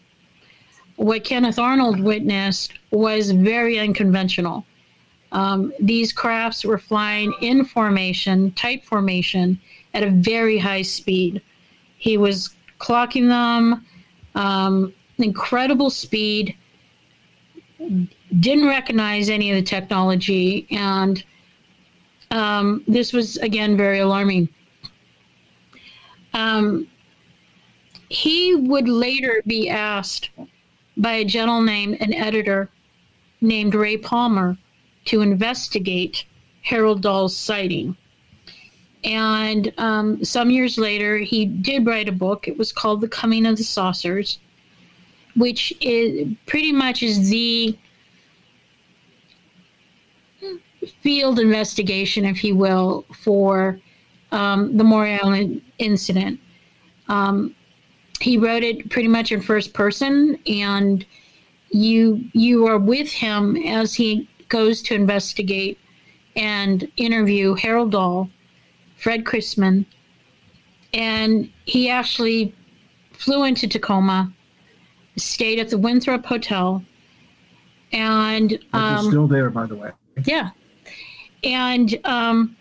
what 0.96 1.24
Kenneth 1.24 1.58
Arnold 1.58 2.00
witnessed 2.00 2.72
was 2.90 3.30
very 3.30 3.78
unconventional. 3.78 4.64
Um, 5.32 5.72
these 5.78 6.12
crafts 6.12 6.64
were 6.64 6.78
flying 6.78 7.34
in 7.40 7.64
formation, 7.64 8.52
type 8.52 8.84
formation, 8.84 9.60
at 9.92 10.02
a 10.02 10.10
very 10.10 10.58
high 10.58 10.82
speed. 10.82 11.42
He 11.98 12.16
was 12.16 12.50
clocking 12.78 13.28
them, 13.28 13.86
um, 14.34 14.92
incredible 15.18 15.90
speed, 15.90 16.56
didn't 18.40 18.66
recognize 18.66 19.28
any 19.30 19.50
of 19.50 19.56
the 19.56 19.62
technology, 19.62 20.66
and 20.70 21.24
um, 22.30 22.84
this 22.86 23.12
was, 23.12 23.36
again, 23.38 23.76
very 23.76 24.00
alarming. 24.00 24.48
Um, 26.34 26.86
he 28.08 28.54
would 28.54 28.88
later 28.88 29.42
be 29.46 29.68
asked 29.68 30.30
by 30.96 31.12
a 31.12 31.24
gentleman 31.24 31.94
named 31.94 31.96
an 31.96 32.12
editor 32.12 32.70
named 33.40 33.74
Ray 33.74 33.96
Palmer 33.96 34.56
to 35.06 35.20
investigate 35.20 36.24
Harold 36.62 37.02
Dahl's 37.02 37.36
sighting. 37.36 37.96
And 39.06 39.72
um, 39.78 40.22
some 40.24 40.50
years 40.50 40.78
later, 40.78 41.18
he 41.18 41.46
did 41.46 41.86
write 41.86 42.08
a 42.08 42.12
book. 42.12 42.48
It 42.48 42.58
was 42.58 42.72
called 42.72 43.00
The 43.00 43.08
Coming 43.08 43.46
of 43.46 43.56
the 43.56 43.62
Saucers, 43.62 44.40
which 45.36 45.72
is 45.80 46.34
pretty 46.46 46.72
much 46.72 47.04
is 47.04 47.30
the 47.30 47.78
field 51.02 51.38
investigation, 51.38 52.24
if 52.24 52.42
you 52.42 52.56
will, 52.56 53.04
for 53.22 53.78
um, 54.32 54.76
the 54.76 54.84
Island 54.84 55.62
incident. 55.78 56.40
Um, 57.08 57.54
he 58.20 58.36
wrote 58.36 58.64
it 58.64 58.90
pretty 58.90 59.08
much 59.08 59.30
in 59.30 59.40
first 59.40 59.72
person, 59.72 60.36
and 60.48 61.06
you 61.70 62.24
you 62.32 62.66
are 62.66 62.78
with 62.78 63.10
him 63.12 63.56
as 63.56 63.94
he 63.94 64.28
goes 64.48 64.82
to 64.82 64.94
investigate 64.94 65.78
and 66.34 66.90
interview 66.96 67.54
Harold 67.54 67.92
Dahl, 67.92 68.30
Fred 68.96 69.24
Chrisman, 69.24 69.84
and 70.92 71.50
he 71.64 71.88
actually 71.88 72.54
flew 73.12 73.44
into 73.44 73.68
Tacoma, 73.68 74.32
stayed 75.16 75.58
at 75.58 75.68
the 75.68 75.78
Winthrop 75.78 76.24
Hotel, 76.24 76.82
and 77.92 78.58
um, 78.72 79.06
still 79.06 79.26
there, 79.26 79.50
by 79.50 79.66
the 79.66 79.76
way. 79.76 79.90
Yeah, 80.24 80.50
and 81.44 81.98
um, 82.04 82.56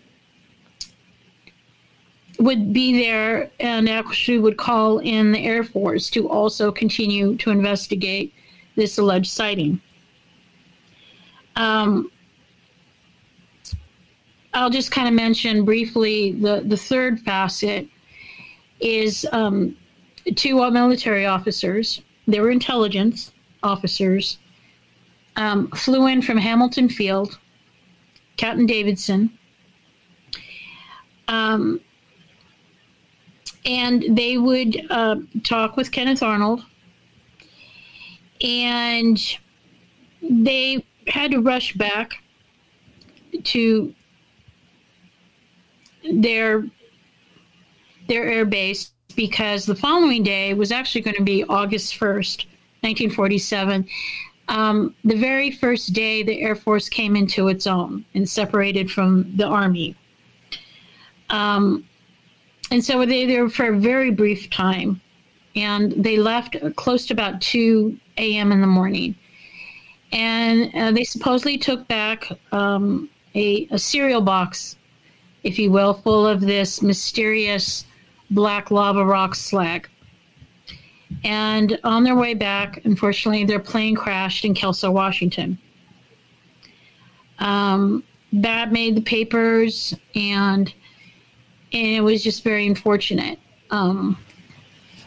would 2.38 2.72
be 2.72 2.98
there 3.00 3.50
and 3.60 3.88
actually 3.88 4.38
would 4.38 4.56
call 4.56 4.98
in 4.98 5.32
the 5.32 5.38
Air 5.38 5.64
Force 5.64 6.10
to 6.10 6.28
also 6.28 6.70
continue 6.70 7.36
to 7.38 7.50
investigate 7.50 8.32
this 8.76 8.98
alleged 8.98 9.30
sighting. 9.30 9.80
Um, 11.56 12.10
I'll 14.56 14.70
just 14.70 14.90
kind 14.90 15.06
of 15.06 15.12
mention 15.12 15.66
briefly 15.66 16.32
the, 16.32 16.62
the 16.64 16.78
third 16.78 17.20
facet 17.20 17.86
is 18.80 19.26
um, 19.30 19.76
two 20.34 20.70
military 20.70 21.26
officers, 21.26 22.00
they 22.26 22.40
were 22.40 22.50
intelligence 22.50 23.32
officers, 23.62 24.38
um, 25.36 25.68
flew 25.72 26.06
in 26.06 26.22
from 26.22 26.38
Hamilton 26.38 26.88
Field, 26.88 27.38
Captain 28.38 28.64
Davidson. 28.64 29.30
Um, 31.28 31.78
and 33.66 34.04
they 34.08 34.38
would 34.38 34.86
uh, 34.88 35.16
talk 35.44 35.76
with 35.76 35.92
Kenneth 35.92 36.22
Arnold, 36.22 36.64
and 38.40 39.20
they 40.22 40.82
had 41.08 41.32
to 41.32 41.40
rush 41.40 41.74
back 41.74 42.22
to 43.44 43.94
their 46.12 46.66
their 48.08 48.24
air 48.24 48.44
base 48.44 48.92
because 49.16 49.66
the 49.66 49.74
following 49.74 50.22
day 50.22 50.54
was 50.54 50.70
actually 50.70 51.00
going 51.00 51.16
to 51.16 51.24
be 51.24 51.42
August 51.44 51.94
1st, 51.98 52.46
1947. 52.82 53.86
Um, 54.48 54.94
the 55.04 55.16
very 55.16 55.50
first 55.50 55.92
day 55.92 56.22
the 56.22 56.40
Air 56.40 56.54
Force 56.54 56.88
came 56.88 57.16
into 57.16 57.48
its 57.48 57.66
own 57.66 58.04
and 58.14 58.28
separated 58.28 58.90
from 58.90 59.36
the 59.36 59.46
Army. 59.46 59.96
Um, 61.30 61.84
and 62.70 62.84
so 62.84 63.04
they 63.04 63.22
were 63.22 63.32
there 63.32 63.48
for 63.48 63.74
a 63.74 63.78
very 63.78 64.10
brief 64.10 64.50
time, 64.50 65.00
and 65.56 65.92
they 65.92 66.16
left 66.16 66.56
close 66.76 67.06
to 67.06 67.14
about 67.14 67.40
2 67.40 67.98
a.m. 68.18 68.52
in 68.52 68.60
the 68.60 68.66
morning. 68.66 69.16
And 70.12 70.72
uh, 70.74 70.92
they 70.92 71.04
supposedly 71.04 71.58
took 71.58 71.86
back 71.88 72.30
um, 72.52 73.08
a, 73.34 73.66
a 73.70 73.78
cereal 73.78 74.20
box, 74.20 74.76
if 75.46 75.60
you 75.60 75.70
will, 75.70 75.94
full 75.94 76.26
of 76.26 76.40
this 76.40 76.82
mysterious 76.82 77.86
black 78.30 78.72
lava 78.72 79.04
rock 79.04 79.36
slag. 79.36 79.88
And 81.22 81.78
on 81.84 82.02
their 82.02 82.16
way 82.16 82.34
back, 82.34 82.84
unfortunately, 82.84 83.44
their 83.44 83.60
plane 83.60 83.94
crashed 83.94 84.44
in 84.44 84.54
Kelso, 84.54 84.90
Washington. 84.90 85.56
Um, 87.38 88.02
that 88.32 88.72
made 88.72 88.96
the 88.96 89.02
papers, 89.02 89.94
and 90.16 90.74
and 91.72 91.86
it 91.86 92.00
was 92.00 92.24
just 92.24 92.42
very 92.42 92.66
unfortunate. 92.66 93.38
Um, 93.70 94.18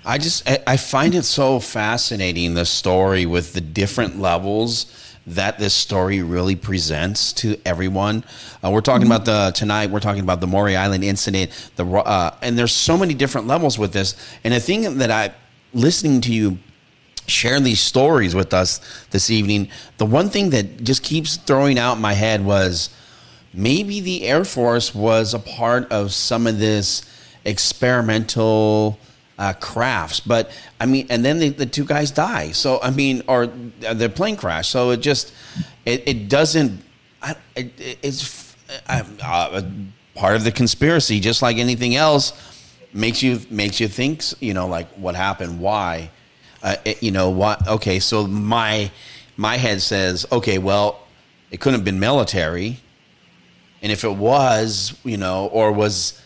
I 0.06 0.18
just 0.18 0.50
I 0.66 0.78
find 0.78 1.16
it 1.16 1.26
so 1.26 1.60
fascinating 1.60 2.54
the 2.54 2.66
story 2.66 3.26
with 3.26 3.52
the 3.54 3.62
different 3.62 4.20
levels 4.20 4.86
that 5.36 5.60
this 5.60 5.74
story 5.74 6.22
really 6.24 6.56
presents 6.56 7.34
to 7.34 7.60
everyone. 7.66 8.24
Uh, 8.64 8.72
we're 8.72 8.82
talking 8.82 9.06
about 9.06 9.26
the 9.26 9.52
tonight. 9.56 9.90
We're 9.90 10.00
talking 10.00 10.24
about 10.24 10.42
the 10.42 10.48
Maury 10.48 10.76
Island 10.76 11.04
incident. 11.04 11.52
The 11.76 11.86
uh, 11.86 12.36
and 12.42 12.58
there's 12.58 12.74
so 12.74 12.98
many 12.98 13.14
different 13.14 13.48
levels 13.48 13.78
with 13.78 13.94
this. 13.94 14.16
And 14.44 14.54
the 14.54 14.60
thing 14.60 14.98
that 14.98 15.12
I 15.12 15.34
listening 15.74 16.22
to 16.22 16.34
you 16.34 16.58
share 17.28 17.60
these 17.60 17.80
stories 17.80 18.34
with 18.34 18.54
us 18.54 18.82
this 19.12 19.30
evening, 19.30 19.70
the 19.98 20.06
one 20.06 20.30
thing 20.30 20.50
that 20.50 20.84
just 20.84 21.04
keeps 21.04 21.38
throwing 21.38 21.78
out 21.78 22.00
my 22.00 22.14
head 22.14 22.44
was 22.44 22.90
maybe 23.54 24.00
the 24.00 24.24
Air 24.24 24.44
Force 24.44 24.96
was 24.96 25.34
a 25.34 25.40
part 25.40 25.92
of 25.92 26.12
some 26.12 26.48
of 26.48 26.60
this 26.60 27.04
experimental 27.46 28.98
uh, 29.40 29.54
crafts. 29.54 30.20
But 30.20 30.52
I 30.80 30.86
mean, 30.86 31.08
and 31.10 31.26
then 31.26 31.40
the, 31.40 31.50
the 31.50 31.66
two 31.66 31.86
guys 31.86 32.12
die. 32.12 32.52
So 32.52 32.80
I 32.84 32.92
mean, 32.92 33.24
or 33.28 33.48
the 33.48 34.12
plane 34.14 34.36
crash. 34.36 34.68
So 34.70 34.92
it 34.92 34.98
just 34.98 35.34
it, 35.86 36.04
it 36.08 36.30
doesn't. 36.30 36.84
It, 37.56 37.74
it's 38.04 38.56
uh, 38.88 39.64
part 40.14 40.36
of 40.36 40.44
the 40.44 40.52
conspiracy, 40.52 41.20
just 41.20 41.42
like 41.42 41.58
anything 41.58 41.96
else. 41.96 42.34
Makes 42.94 43.24
you 43.24 43.42
makes 43.50 43.80
you 43.80 43.88
think. 43.88 44.24
You 44.40 44.54
know, 44.54 44.68
like 44.68 44.88
what 44.92 45.16
happened, 45.16 45.60
why. 45.60 46.12
Uh, 46.62 46.76
it, 46.86 47.02
you 47.02 47.12
know 47.12 47.30
what? 47.30 47.68
Okay, 47.68 48.00
so 48.00 48.28
my 48.28 48.92
my 49.38 49.56
head 49.56 49.82
says, 49.82 50.26
okay, 50.32 50.58
well, 50.58 51.08
it 51.50 51.62
couldn't 51.62 51.80
have 51.80 51.86
been 51.86 52.00
military 52.00 52.80
and 53.82 53.92
if 53.92 54.04
it 54.04 54.16
was, 54.16 54.98
you 55.04 55.18
know, 55.18 55.48
or 55.48 55.72
was, 55.72 56.22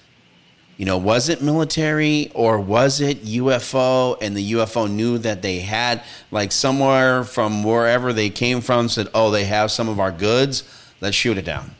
you 0.77 0.85
know, 0.85 0.97
was 0.97 1.29
it 1.29 1.41
military 1.41 2.31
or 2.33 2.59
was 2.59 2.99
it 2.99 3.23
UFO? 3.25 4.17
And 4.21 4.35
the 4.35 4.53
UFO 4.53 4.91
knew 4.91 5.17
that 5.19 5.41
they 5.41 5.59
had, 5.59 6.01
like, 6.31 6.51
somewhere 6.51 7.23
from 7.23 7.63
wherever 7.63 8.11
they 8.11 8.29
came 8.29 8.59
from 8.61 8.89
said, 8.89 9.07
oh, 9.13 9.29
they 9.29 9.45
have 9.45 9.71
some 9.71 9.87
of 9.87 9.99
our 9.99 10.11
goods. 10.11 10.63
Let's 10.99 11.15
shoot 11.15 11.37
it 11.37 11.45
down. 11.45 11.75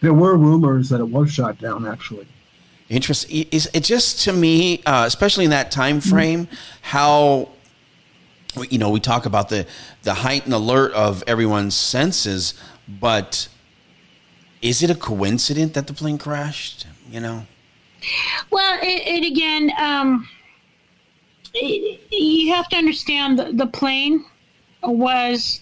There 0.00 0.14
were 0.14 0.36
rumors 0.36 0.90
that 0.90 1.00
it 1.00 1.08
was 1.08 1.32
shot 1.32 1.58
down, 1.58 1.86
actually. 1.86 2.26
Interesting. 2.88 3.46
Is 3.50 3.68
it 3.74 3.84
just 3.84 4.24
to 4.24 4.32
me, 4.32 4.82
uh, 4.86 5.04
especially 5.06 5.44
in 5.44 5.50
that 5.50 5.70
time 5.70 6.00
frame, 6.00 6.46
mm-hmm. 6.46 6.54
how 6.80 7.50
you 8.70 8.78
know 8.78 8.88
we 8.90 8.98
talk 8.98 9.26
about 9.26 9.50
the 9.50 9.66
the 10.04 10.14
heightened 10.14 10.54
alert 10.54 10.92
of 10.92 11.22
everyone's 11.26 11.74
senses, 11.74 12.54
but 12.88 13.48
is 14.62 14.82
it 14.82 14.88
a 14.88 14.94
coincidence 14.94 15.72
that 15.72 15.86
the 15.86 15.92
plane 15.92 16.16
crashed? 16.16 16.86
You 17.10 17.20
know. 17.20 17.46
Well, 18.50 18.78
it, 18.82 19.22
it 19.22 19.26
again, 19.26 19.72
um, 19.78 20.28
it, 21.54 22.00
you 22.10 22.52
have 22.54 22.68
to 22.68 22.76
understand 22.76 23.38
the, 23.38 23.52
the 23.52 23.66
plane 23.66 24.24
was 24.82 25.60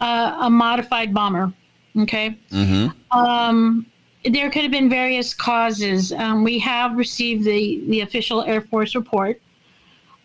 uh, 0.00 0.38
a 0.40 0.50
modified 0.50 1.14
bomber. 1.14 1.52
Okay. 1.98 2.36
Mm-hmm. 2.50 3.18
Um, 3.18 3.86
there 4.24 4.50
could 4.50 4.62
have 4.62 4.72
been 4.72 4.90
various 4.90 5.32
causes. 5.32 6.12
Um, 6.12 6.42
we 6.44 6.58
have 6.58 6.96
received 6.96 7.44
the, 7.44 7.82
the 7.88 8.00
official 8.00 8.42
Air 8.42 8.60
Force 8.60 8.94
report. 8.94 9.40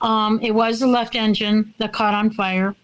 Um, 0.02 0.40
it 0.42 0.52
was 0.52 0.80
the 0.80 0.88
left 0.88 1.16
engine 1.16 1.74
that 1.78 1.94
caught 1.94 2.14
on 2.14 2.32
fire. 2.32 2.76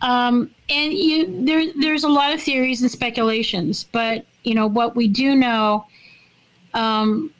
Um, 0.00 0.50
and 0.68 0.92
you, 0.92 1.44
there, 1.44 1.72
there's 1.78 2.04
a 2.04 2.08
lot 2.08 2.32
of 2.32 2.40
theories 2.40 2.82
and 2.82 2.90
speculations, 2.90 3.84
but 3.84 4.26
you 4.44 4.54
know 4.54 4.66
what 4.66 4.94
we 4.94 5.08
do 5.08 5.34
know 5.34 5.86
um, 6.74 7.32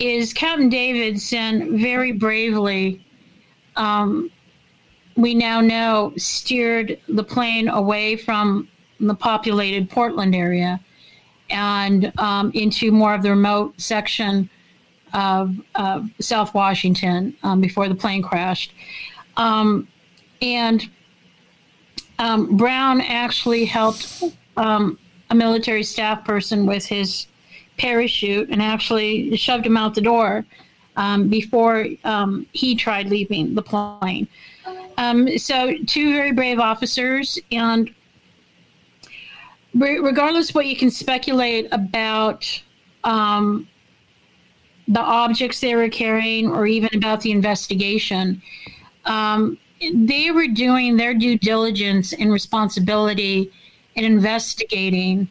is 0.00 0.32
Captain 0.32 0.70
Davidson 0.70 1.78
very 1.78 2.12
bravely. 2.12 3.04
Um, 3.76 4.30
we 5.16 5.34
now 5.34 5.60
know 5.60 6.14
steered 6.16 6.98
the 7.08 7.22
plane 7.22 7.68
away 7.68 8.16
from 8.16 8.68
the 8.98 9.14
populated 9.14 9.90
Portland 9.90 10.34
area 10.34 10.80
and 11.50 12.12
um, 12.18 12.50
into 12.54 12.90
more 12.90 13.14
of 13.14 13.22
the 13.22 13.30
remote 13.30 13.78
section 13.78 14.48
of 15.12 15.56
South 16.20 16.54
Washington 16.54 17.36
um, 17.42 17.60
before 17.60 17.88
the 17.88 17.94
plane 17.94 18.22
crashed. 18.22 18.72
Um, 19.36 19.88
and 20.40 20.88
um, 22.18 22.56
Brown 22.56 23.00
actually 23.00 23.64
helped 23.64 24.22
um, 24.56 24.98
a 25.30 25.34
military 25.34 25.82
staff 25.82 26.24
person 26.24 26.66
with 26.66 26.84
his 26.86 27.26
parachute 27.80 28.50
and 28.50 28.60
actually 28.60 29.34
shoved 29.36 29.64
him 29.64 29.76
out 29.76 29.94
the 29.94 30.02
door 30.02 30.44
um, 30.96 31.28
before 31.28 31.86
um, 32.04 32.46
he 32.52 32.74
tried 32.74 33.08
leaving 33.08 33.54
the 33.54 33.62
plane. 33.62 34.28
Um, 34.98 35.38
so, 35.38 35.74
two 35.86 36.12
very 36.12 36.32
brave 36.32 36.58
officers, 36.58 37.38
and 37.50 37.90
re- 39.74 39.98
regardless 39.98 40.54
what 40.54 40.66
you 40.66 40.76
can 40.76 40.90
speculate 40.90 41.68
about 41.72 42.44
um, 43.04 43.66
the 44.88 45.00
objects 45.00 45.60
they 45.60 45.74
were 45.74 45.88
carrying 45.88 46.50
or 46.50 46.66
even 46.66 46.90
about 46.94 47.22
the 47.22 47.30
investigation, 47.30 48.42
um, 49.06 49.56
they 49.94 50.30
were 50.30 50.48
doing 50.48 50.98
their 50.98 51.14
due 51.14 51.38
diligence 51.38 52.12
and 52.12 52.30
responsibility 52.30 53.50
in 53.94 54.04
investigating, 54.04 55.30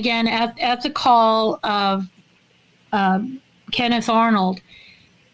again, 0.00 0.26
at, 0.26 0.58
at 0.58 0.82
the 0.82 0.88
call 0.90 1.60
of 1.62 2.06
uh, 2.92 3.20
Kenneth 3.70 4.08
Arnold, 4.08 4.60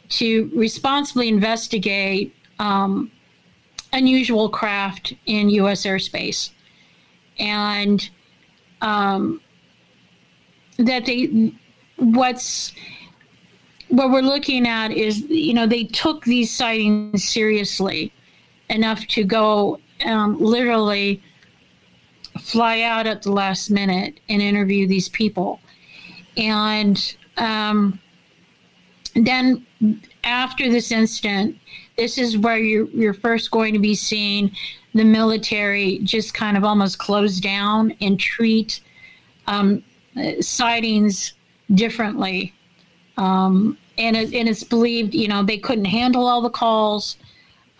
to 0.08 0.50
responsibly 0.54 1.28
investigate 1.28 2.34
um, 2.58 3.10
unusual 3.92 4.48
craft 4.48 5.14
in 5.26 5.48
U.S. 5.50 5.86
airspace, 5.86 6.50
and 7.38 8.08
um, 8.80 9.40
that 10.78 11.06
they 11.06 11.52
what's 11.96 12.72
what 13.88 14.10
we're 14.10 14.20
looking 14.20 14.66
at 14.66 14.90
is 14.90 15.20
you 15.28 15.54
know 15.54 15.66
they 15.66 15.84
took 15.84 16.24
these 16.24 16.52
sightings 16.52 17.24
seriously 17.24 18.12
enough 18.68 19.06
to 19.06 19.22
go 19.22 19.78
um, 20.04 20.36
literally 20.38 21.22
fly 22.46 22.82
out 22.82 23.06
at 23.06 23.22
the 23.22 23.32
last 23.32 23.70
minute 23.70 24.20
and 24.28 24.40
interview 24.40 24.86
these 24.86 25.08
people 25.08 25.60
and 26.36 27.16
um, 27.38 27.98
then 29.14 29.66
after 30.24 30.70
this 30.70 30.90
incident 30.90 31.58
this 31.96 32.18
is 32.18 32.36
where 32.38 32.58
you're, 32.58 32.88
you're 32.88 33.14
first 33.14 33.50
going 33.50 33.72
to 33.72 33.80
be 33.80 33.94
seeing 33.94 34.50
the 34.94 35.04
military 35.04 35.98
just 36.02 36.34
kind 36.34 36.56
of 36.56 36.64
almost 36.64 36.98
close 36.98 37.38
down 37.40 37.94
and 38.00 38.18
treat 38.18 38.80
um, 39.46 39.82
sightings 40.40 41.34
differently. 41.74 42.54
Um, 43.16 43.78
and, 43.98 44.16
it, 44.16 44.34
and 44.34 44.48
it's 44.48 44.64
believed, 44.64 45.14
you 45.14 45.28
know, 45.28 45.42
they 45.42 45.58
couldn't 45.58 45.86
handle 45.86 46.26
all 46.26 46.40
the 46.40 46.50
calls. 46.50 47.16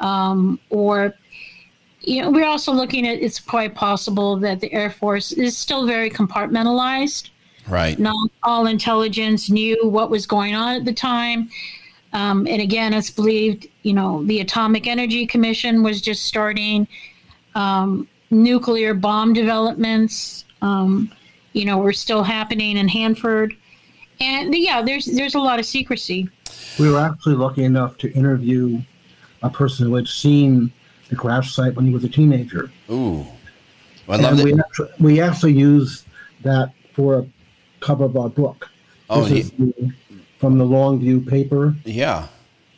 Um, 0.01 0.61
or, 0.71 1.15
you 2.07 2.23
know, 2.23 2.31
we're 2.31 2.47
also 2.47 2.73
looking 2.73 3.07
at 3.07 3.19
it's 3.19 3.41
quite 3.41 3.75
possible 3.75 4.37
that 4.37 4.61
the 4.61 4.73
Air 4.73 4.91
Force 4.91 5.33
is 5.33 5.59
still 5.59 5.87
very 5.87 6.09
compartmentalized. 6.09 7.31
Right. 7.69 7.99
Not 7.99 8.31
all 8.45 8.69
intelligence 8.69 9.51
knew 9.51 9.77
what 9.83 10.09
was 10.09 10.25
going 10.25 10.55
on 10.55 10.77
at 10.77 10.85
the 10.85 10.93
time. 10.93 11.51
Um, 12.13 12.47
and 12.47 12.63
again, 12.63 12.95
it's 12.95 13.11
believed, 13.11 13.67
you 13.83 13.93
know, 13.93 14.23
the 14.25 14.41
Atomic 14.41 14.87
Energy 14.87 15.27
Commission 15.27 15.83
was 15.83 16.01
just 16.01 16.27
starting 16.27 16.87
um, 17.57 18.09
nuclear 18.31 18.95
bomb 18.95 19.33
developments. 19.33 20.45
Um, 20.63 21.13
you 21.53 21.65
know, 21.65 21.79
were 21.79 21.93
still 21.93 22.23
happening 22.23 22.77
in 22.77 22.87
Hanford, 22.87 23.57
and 24.21 24.55
yeah, 24.55 24.83
there's 24.83 25.07
there's 25.07 25.35
a 25.35 25.39
lot 25.39 25.59
of 25.59 25.65
secrecy. 25.65 26.29
We 26.79 26.91
were 26.91 27.01
actually 27.01 27.35
lucky 27.35 27.65
enough 27.65 27.97
to 27.99 28.13
interview 28.13 28.81
a 29.43 29.51
person 29.51 29.87
who 29.87 29.95
had 29.95 30.07
seen 30.07 30.71
the 31.09 31.17
crash 31.17 31.55
site 31.55 31.75
when 31.75 31.87
he 31.87 31.93
was 31.93 32.05
a 32.05 32.09
teenager. 32.09 32.71
Ooh, 32.91 33.27
I 34.09 34.17
love 34.17 34.39
and 34.39 34.41
it. 34.41 34.45
we 34.45 34.59
actually, 34.61 34.89
we 35.01 35.21
actually 35.21 35.53
used 35.55 36.07
that 36.43 36.73
for 36.93 37.19
a 37.21 37.27
cover 37.81 38.05
of 38.05 38.17
our 38.17 38.29
book. 38.29 38.71
Oh, 39.11 39.25
he- 39.25 39.43
the, 39.43 39.93
from 40.39 40.59
the 40.59 40.65
Longview 40.65 41.27
paper, 41.29 41.75
Yeah. 41.85 42.27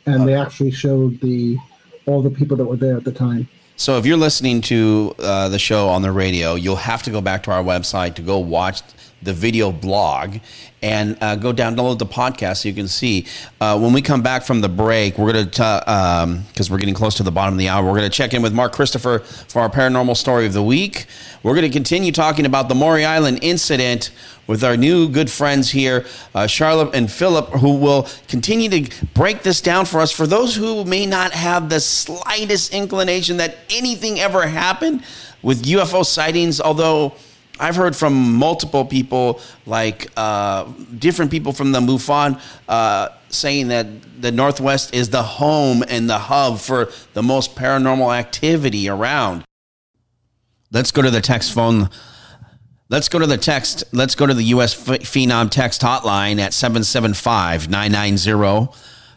and 0.05 0.27
they 0.27 0.33
actually 0.35 0.71
showed 0.71 1.19
the 1.21 1.57
all 2.05 2.21
the 2.21 2.29
people 2.29 2.55
that 2.57 2.65
were 2.65 2.77
there 2.77 2.95
at 2.97 3.03
the 3.03 3.11
time. 3.11 3.47
So 3.75 3.97
if 3.97 4.05
you're 4.05 4.17
listening 4.17 4.61
to 4.61 5.15
uh, 5.19 5.49
the 5.49 5.59
show 5.59 5.87
on 5.89 6.01
the 6.01 6.11
radio, 6.11 6.55
you'll 6.55 6.75
have 6.75 7.03
to 7.03 7.11
go 7.11 7.21
back 7.21 7.43
to 7.43 7.51
our 7.51 7.63
website 7.63 8.15
to 8.15 8.21
go 8.21 8.37
watch 8.39 8.81
the 9.21 9.33
video 9.33 9.71
blog 9.71 10.37
and 10.81 11.17
uh, 11.21 11.35
go 11.35 11.51
download 11.51 11.99
the 11.99 12.05
podcast 12.05 12.57
so 12.57 12.69
you 12.69 12.73
can 12.73 12.87
see. 12.87 13.25
Uh, 13.59 13.77
when 13.77 13.91
we 13.91 14.01
come 14.01 14.21
back 14.21 14.43
from 14.43 14.61
the 14.61 14.69
break, 14.69 15.17
we're 15.17 15.33
going 15.33 15.49
to, 15.49 16.43
because 16.51 16.71
we're 16.71 16.77
getting 16.77 16.93
close 16.93 17.15
to 17.15 17.23
the 17.23 17.31
bottom 17.31 17.53
of 17.53 17.59
the 17.59 17.67
hour, 17.67 17.83
we're 17.85 17.97
going 17.97 18.09
to 18.09 18.15
check 18.15 18.33
in 18.33 18.41
with 18.41 18.53
Mark 18.53 18.71
Christopher 18.71 19.19
for 19.19 19.61
our 19.61 19.69
paranormal 19.69 20.15
story 20.15 20.45
of 20.45 20.53
the 20.53 20.63
week. 20.63 21.05
We're 21.43 21.55
going 21.55 21.69
to 21.69 21.73
continue 21.73 22.11
talking 22.11 22.45
about 22.45 22.69
the 22.69 22.75
Maury 22.75 23.05
Island 23.05 23.39
incident 23.41 24.11
with 24.47 24.63
our 24.63 24.75
new 24.75 25.07
good 25.07 25.29
friends 25.29 25.69
here, 25.69 26.07
uh, 26.33 26.47
Charlotte 26.47 26.95
and 26.95 27.11
Philip, 27.11 27.49
who 27.49 27.75
will 27.75 28.07
continue 28.27 28.67
to 28.69 29.05
break 29.13 29.43
this 29.43 29.61
down 29.61 29.85
for 29.85 29.99
us. 29.99 30.11
For 30.11 30.25
those 30.25 30.55
who 30.55 30.83
may 30.85 31.05
not 31.05 31.33
have 31.33 31.69
the 31.69 31.79
slightest 31.79 32.73
inclination 32.73 33.37
that 33.37 33.57
anything 33.69 34.19
ever 34.19 34.47
happened 34.47 35.03
with 35.43 35.63
UFO 35.65 36.03
sightings, 36.03 36.59
although 36.59 37.13
I've 37.59 37.75
heard 37.75 37.95
from 37.95 38.33
multiple 38.35 38.85
people, 38.85 39.41
like 39.65 40.09
uh, 40.15 40.65
different 40.97 41.29
people 41.29 41.51
from 41.51 41.71
the 41.71 41.81
MUFON, 41.81 42.39
uh, 42.67 43.09
saying 43.29 43.67
that 43.67 44.21
the 44.21 44.31
Northwest 44.31 44.93
is 44.93 45.09
the 45.09 45.23
home 45.23 45.83
and 45.87 46.09
the 46.09 46.17
hub 46.17 46.59
for 46.59 46.89
the 47.13 47.21
most 47.21 47.55
paranormal 47.55 48.17
activity 48.17 48.87
around. 48.89 49.43
Let's 50.71 50.91
go 50.91 51.01
to 51.01 51.11
the 51.11 51.21
text 51.21 51.53
phone. 51.53 51.89
Let's 52.89 53.09
go 53.09 53.19
to 53.19 53.27
the 53.27 53.37
text. 53.37 53.83
Let's 53.91 54.15
go 54.15 54.25
to 54.25 54.33
the 54.33 54.43
U.S. 54.45 54.73
Ph- 54.73 55.01
Phenom 55.01 55.51
text 55.51 55.81
hotline 55.81 56.39
at 56.39 56.53
775 56.53 57.69
990 57.69 58.73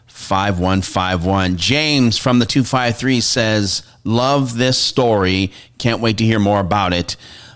5151. 0.07 1.57
James 1.57 2.17
from 2.17 2.39
the 2.39 2.45
253 2.45 3.19
says, 3.19 3.83
Love 4.03 4.57
this 4.57 4.77
story. 4.77 5.51
Can't 5.79 6.01
wait 6.01 6.17
to 6.19 6.23
hear 6.23 6.39
more 6.39 6.59
about 6.59 6.93
it. 6.93 7.15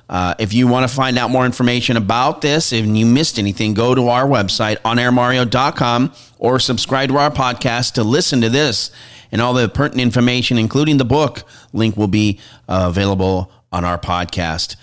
Uh, 0.10 0.34
if 0.40 0.54
you 0.54 0.68
want 0.68 0.90
to 0.90 0.96
find 0.96 1.18
out 1.18 1.30
more 1.30 1.46
information 1.46 1.98
about 1.98 2.42
this, 2.42 2.72
if 2.72 2.86
you 2.86 3.06
missed 3.06 3.38
anything, 3.38 3.74
go 3.74 3.94
to 3.94 4.08
our 4.08 4.26
website, 4.26 4.78
onairmario.com, 4.80 6.14
or 6.40 6.60
subscribe 6.60 7.10
to 7.10 7.18
our 7.18 7.32
podcast 7.32 7.94
to 7.94 8.04
listen 8.04 8.42
to 8.42 8.50
this 8.50 8.92
and 9.32 9.42
all 9.42 9.54
the 9.54 9.68
pertinent 9.68 10.06
information, 10.06 10.58
including 10.58 10.98
the 10.98 11.06
book. 11.06 11.44
Link 11.74 11.98
will 11.98 12.08
be 12.08 12.40
uh, 12.70 12.86
available 12.90 13.52
on 13.72 13.84
our 13.84 13.98
podcast. 13.98 14.78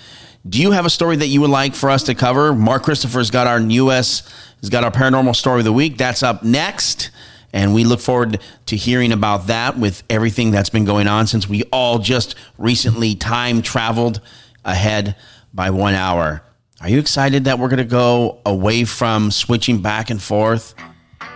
Do 0.47 0.61
you 0.61 0.73
have 0.73 0.85
a 0.85 0.91
story 0.91 1.17
that 1.17 1.29
you 1.29 1.41
would 1.41 1.51
like 1.51 1.75
for 1.75 1.89
us 1.89 2.03
to 2.05 2.15
cover? 2.15 2.53
Mark 2.53 2.83
Christopher's 2.83 3.31
got 3.31 3.47
our 3.47 3.59
U.S. 3.59 4.31
has 4.61 4.69
got 4.69 4.85
our 4.85 4.91
paranormal 4.91 5.35
story 5.35 5.61
of 5.61 5.65
the 5.65 5.73
week. 5.73 5.97
That's 5.97 6.23
up 6.23 6.43
next. 6.43 7.11
And 7.55 7.73
we 7.73 7.85
look 7.85 8.01
forward 8.01 8.41
to 8.67 8.77
hearing 8.77 9.13
about 9.13 9.47
that 9.47 9.79
with 9.79 10.03
everything 10.11 10.51
that's 10.51 10.71
been 10.71 10.85
going 10.85 11.07
on 11.07 11.27
since 11.29 11.49
we 11.49 11.63
all 11.73 11.99
just 11.99 12.35
recently 12.59 13.15
time 13.15 13.63
traveled 13.63 14.21
ahead 14.65 15.17
by 15.53 15.71
one 15.71 15.95
hour. 15.95 16.43
Are 16.81 16.89
you 16.89 16.99
excited 16.99 17.45
that 17.45 17.59
we're 17.59 17.69
going 17.69 17.79
to 17.79 17.85
go 17.85 18.41
away 18.45 18.85
from 18.85 19.31
switching 19.31 19.81
back 19.81 20.11
and 20.11 20.21
forth? 20.23 20.75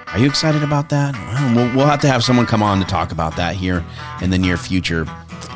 Are 0.08 0.18
you 0.18 0.26
excited 0.26 0.62
about 0.62 0.88
that? 0.90 1.14
Well, 1.54 1.76
we'll, 1.76 1.86
have 1.86 2.00
to 2.00 2.08
have 2.08 2.24
someone 2.24 2.46
come 2.46 2.62
on 2.62 2.78
to 2.78 2.84
talk 2.84 3.12
about 3.12 3.36
that 3.36 3.56
here 3.56 3.84
in 4.22 4.30
the 4.30 4.38
near 4.38 4.56
future. 4.56 5.06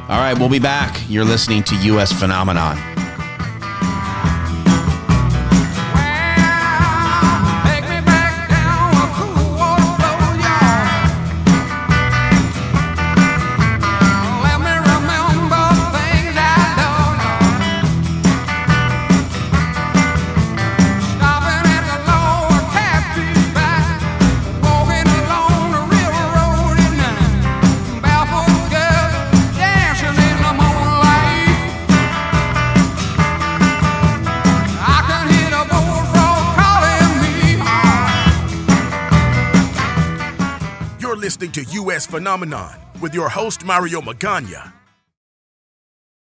All 0.09 0.19
right, 0.19 0.39
we'll 0.39 0.51
be 0.51 0.59
back. 0.59 1.01
You're 1.09 1.25
listening 1.25 1.63
to 1.65 1.77
U.S. 1.77 2.13
Phenomenon. 2.13 2.92
Phenomenon 41.93 42.81
with 43.03 43.15
your 43.15 43.29
host, 43.29 43.65
Mario 43.65 44.01
Magana. 44.01 44.82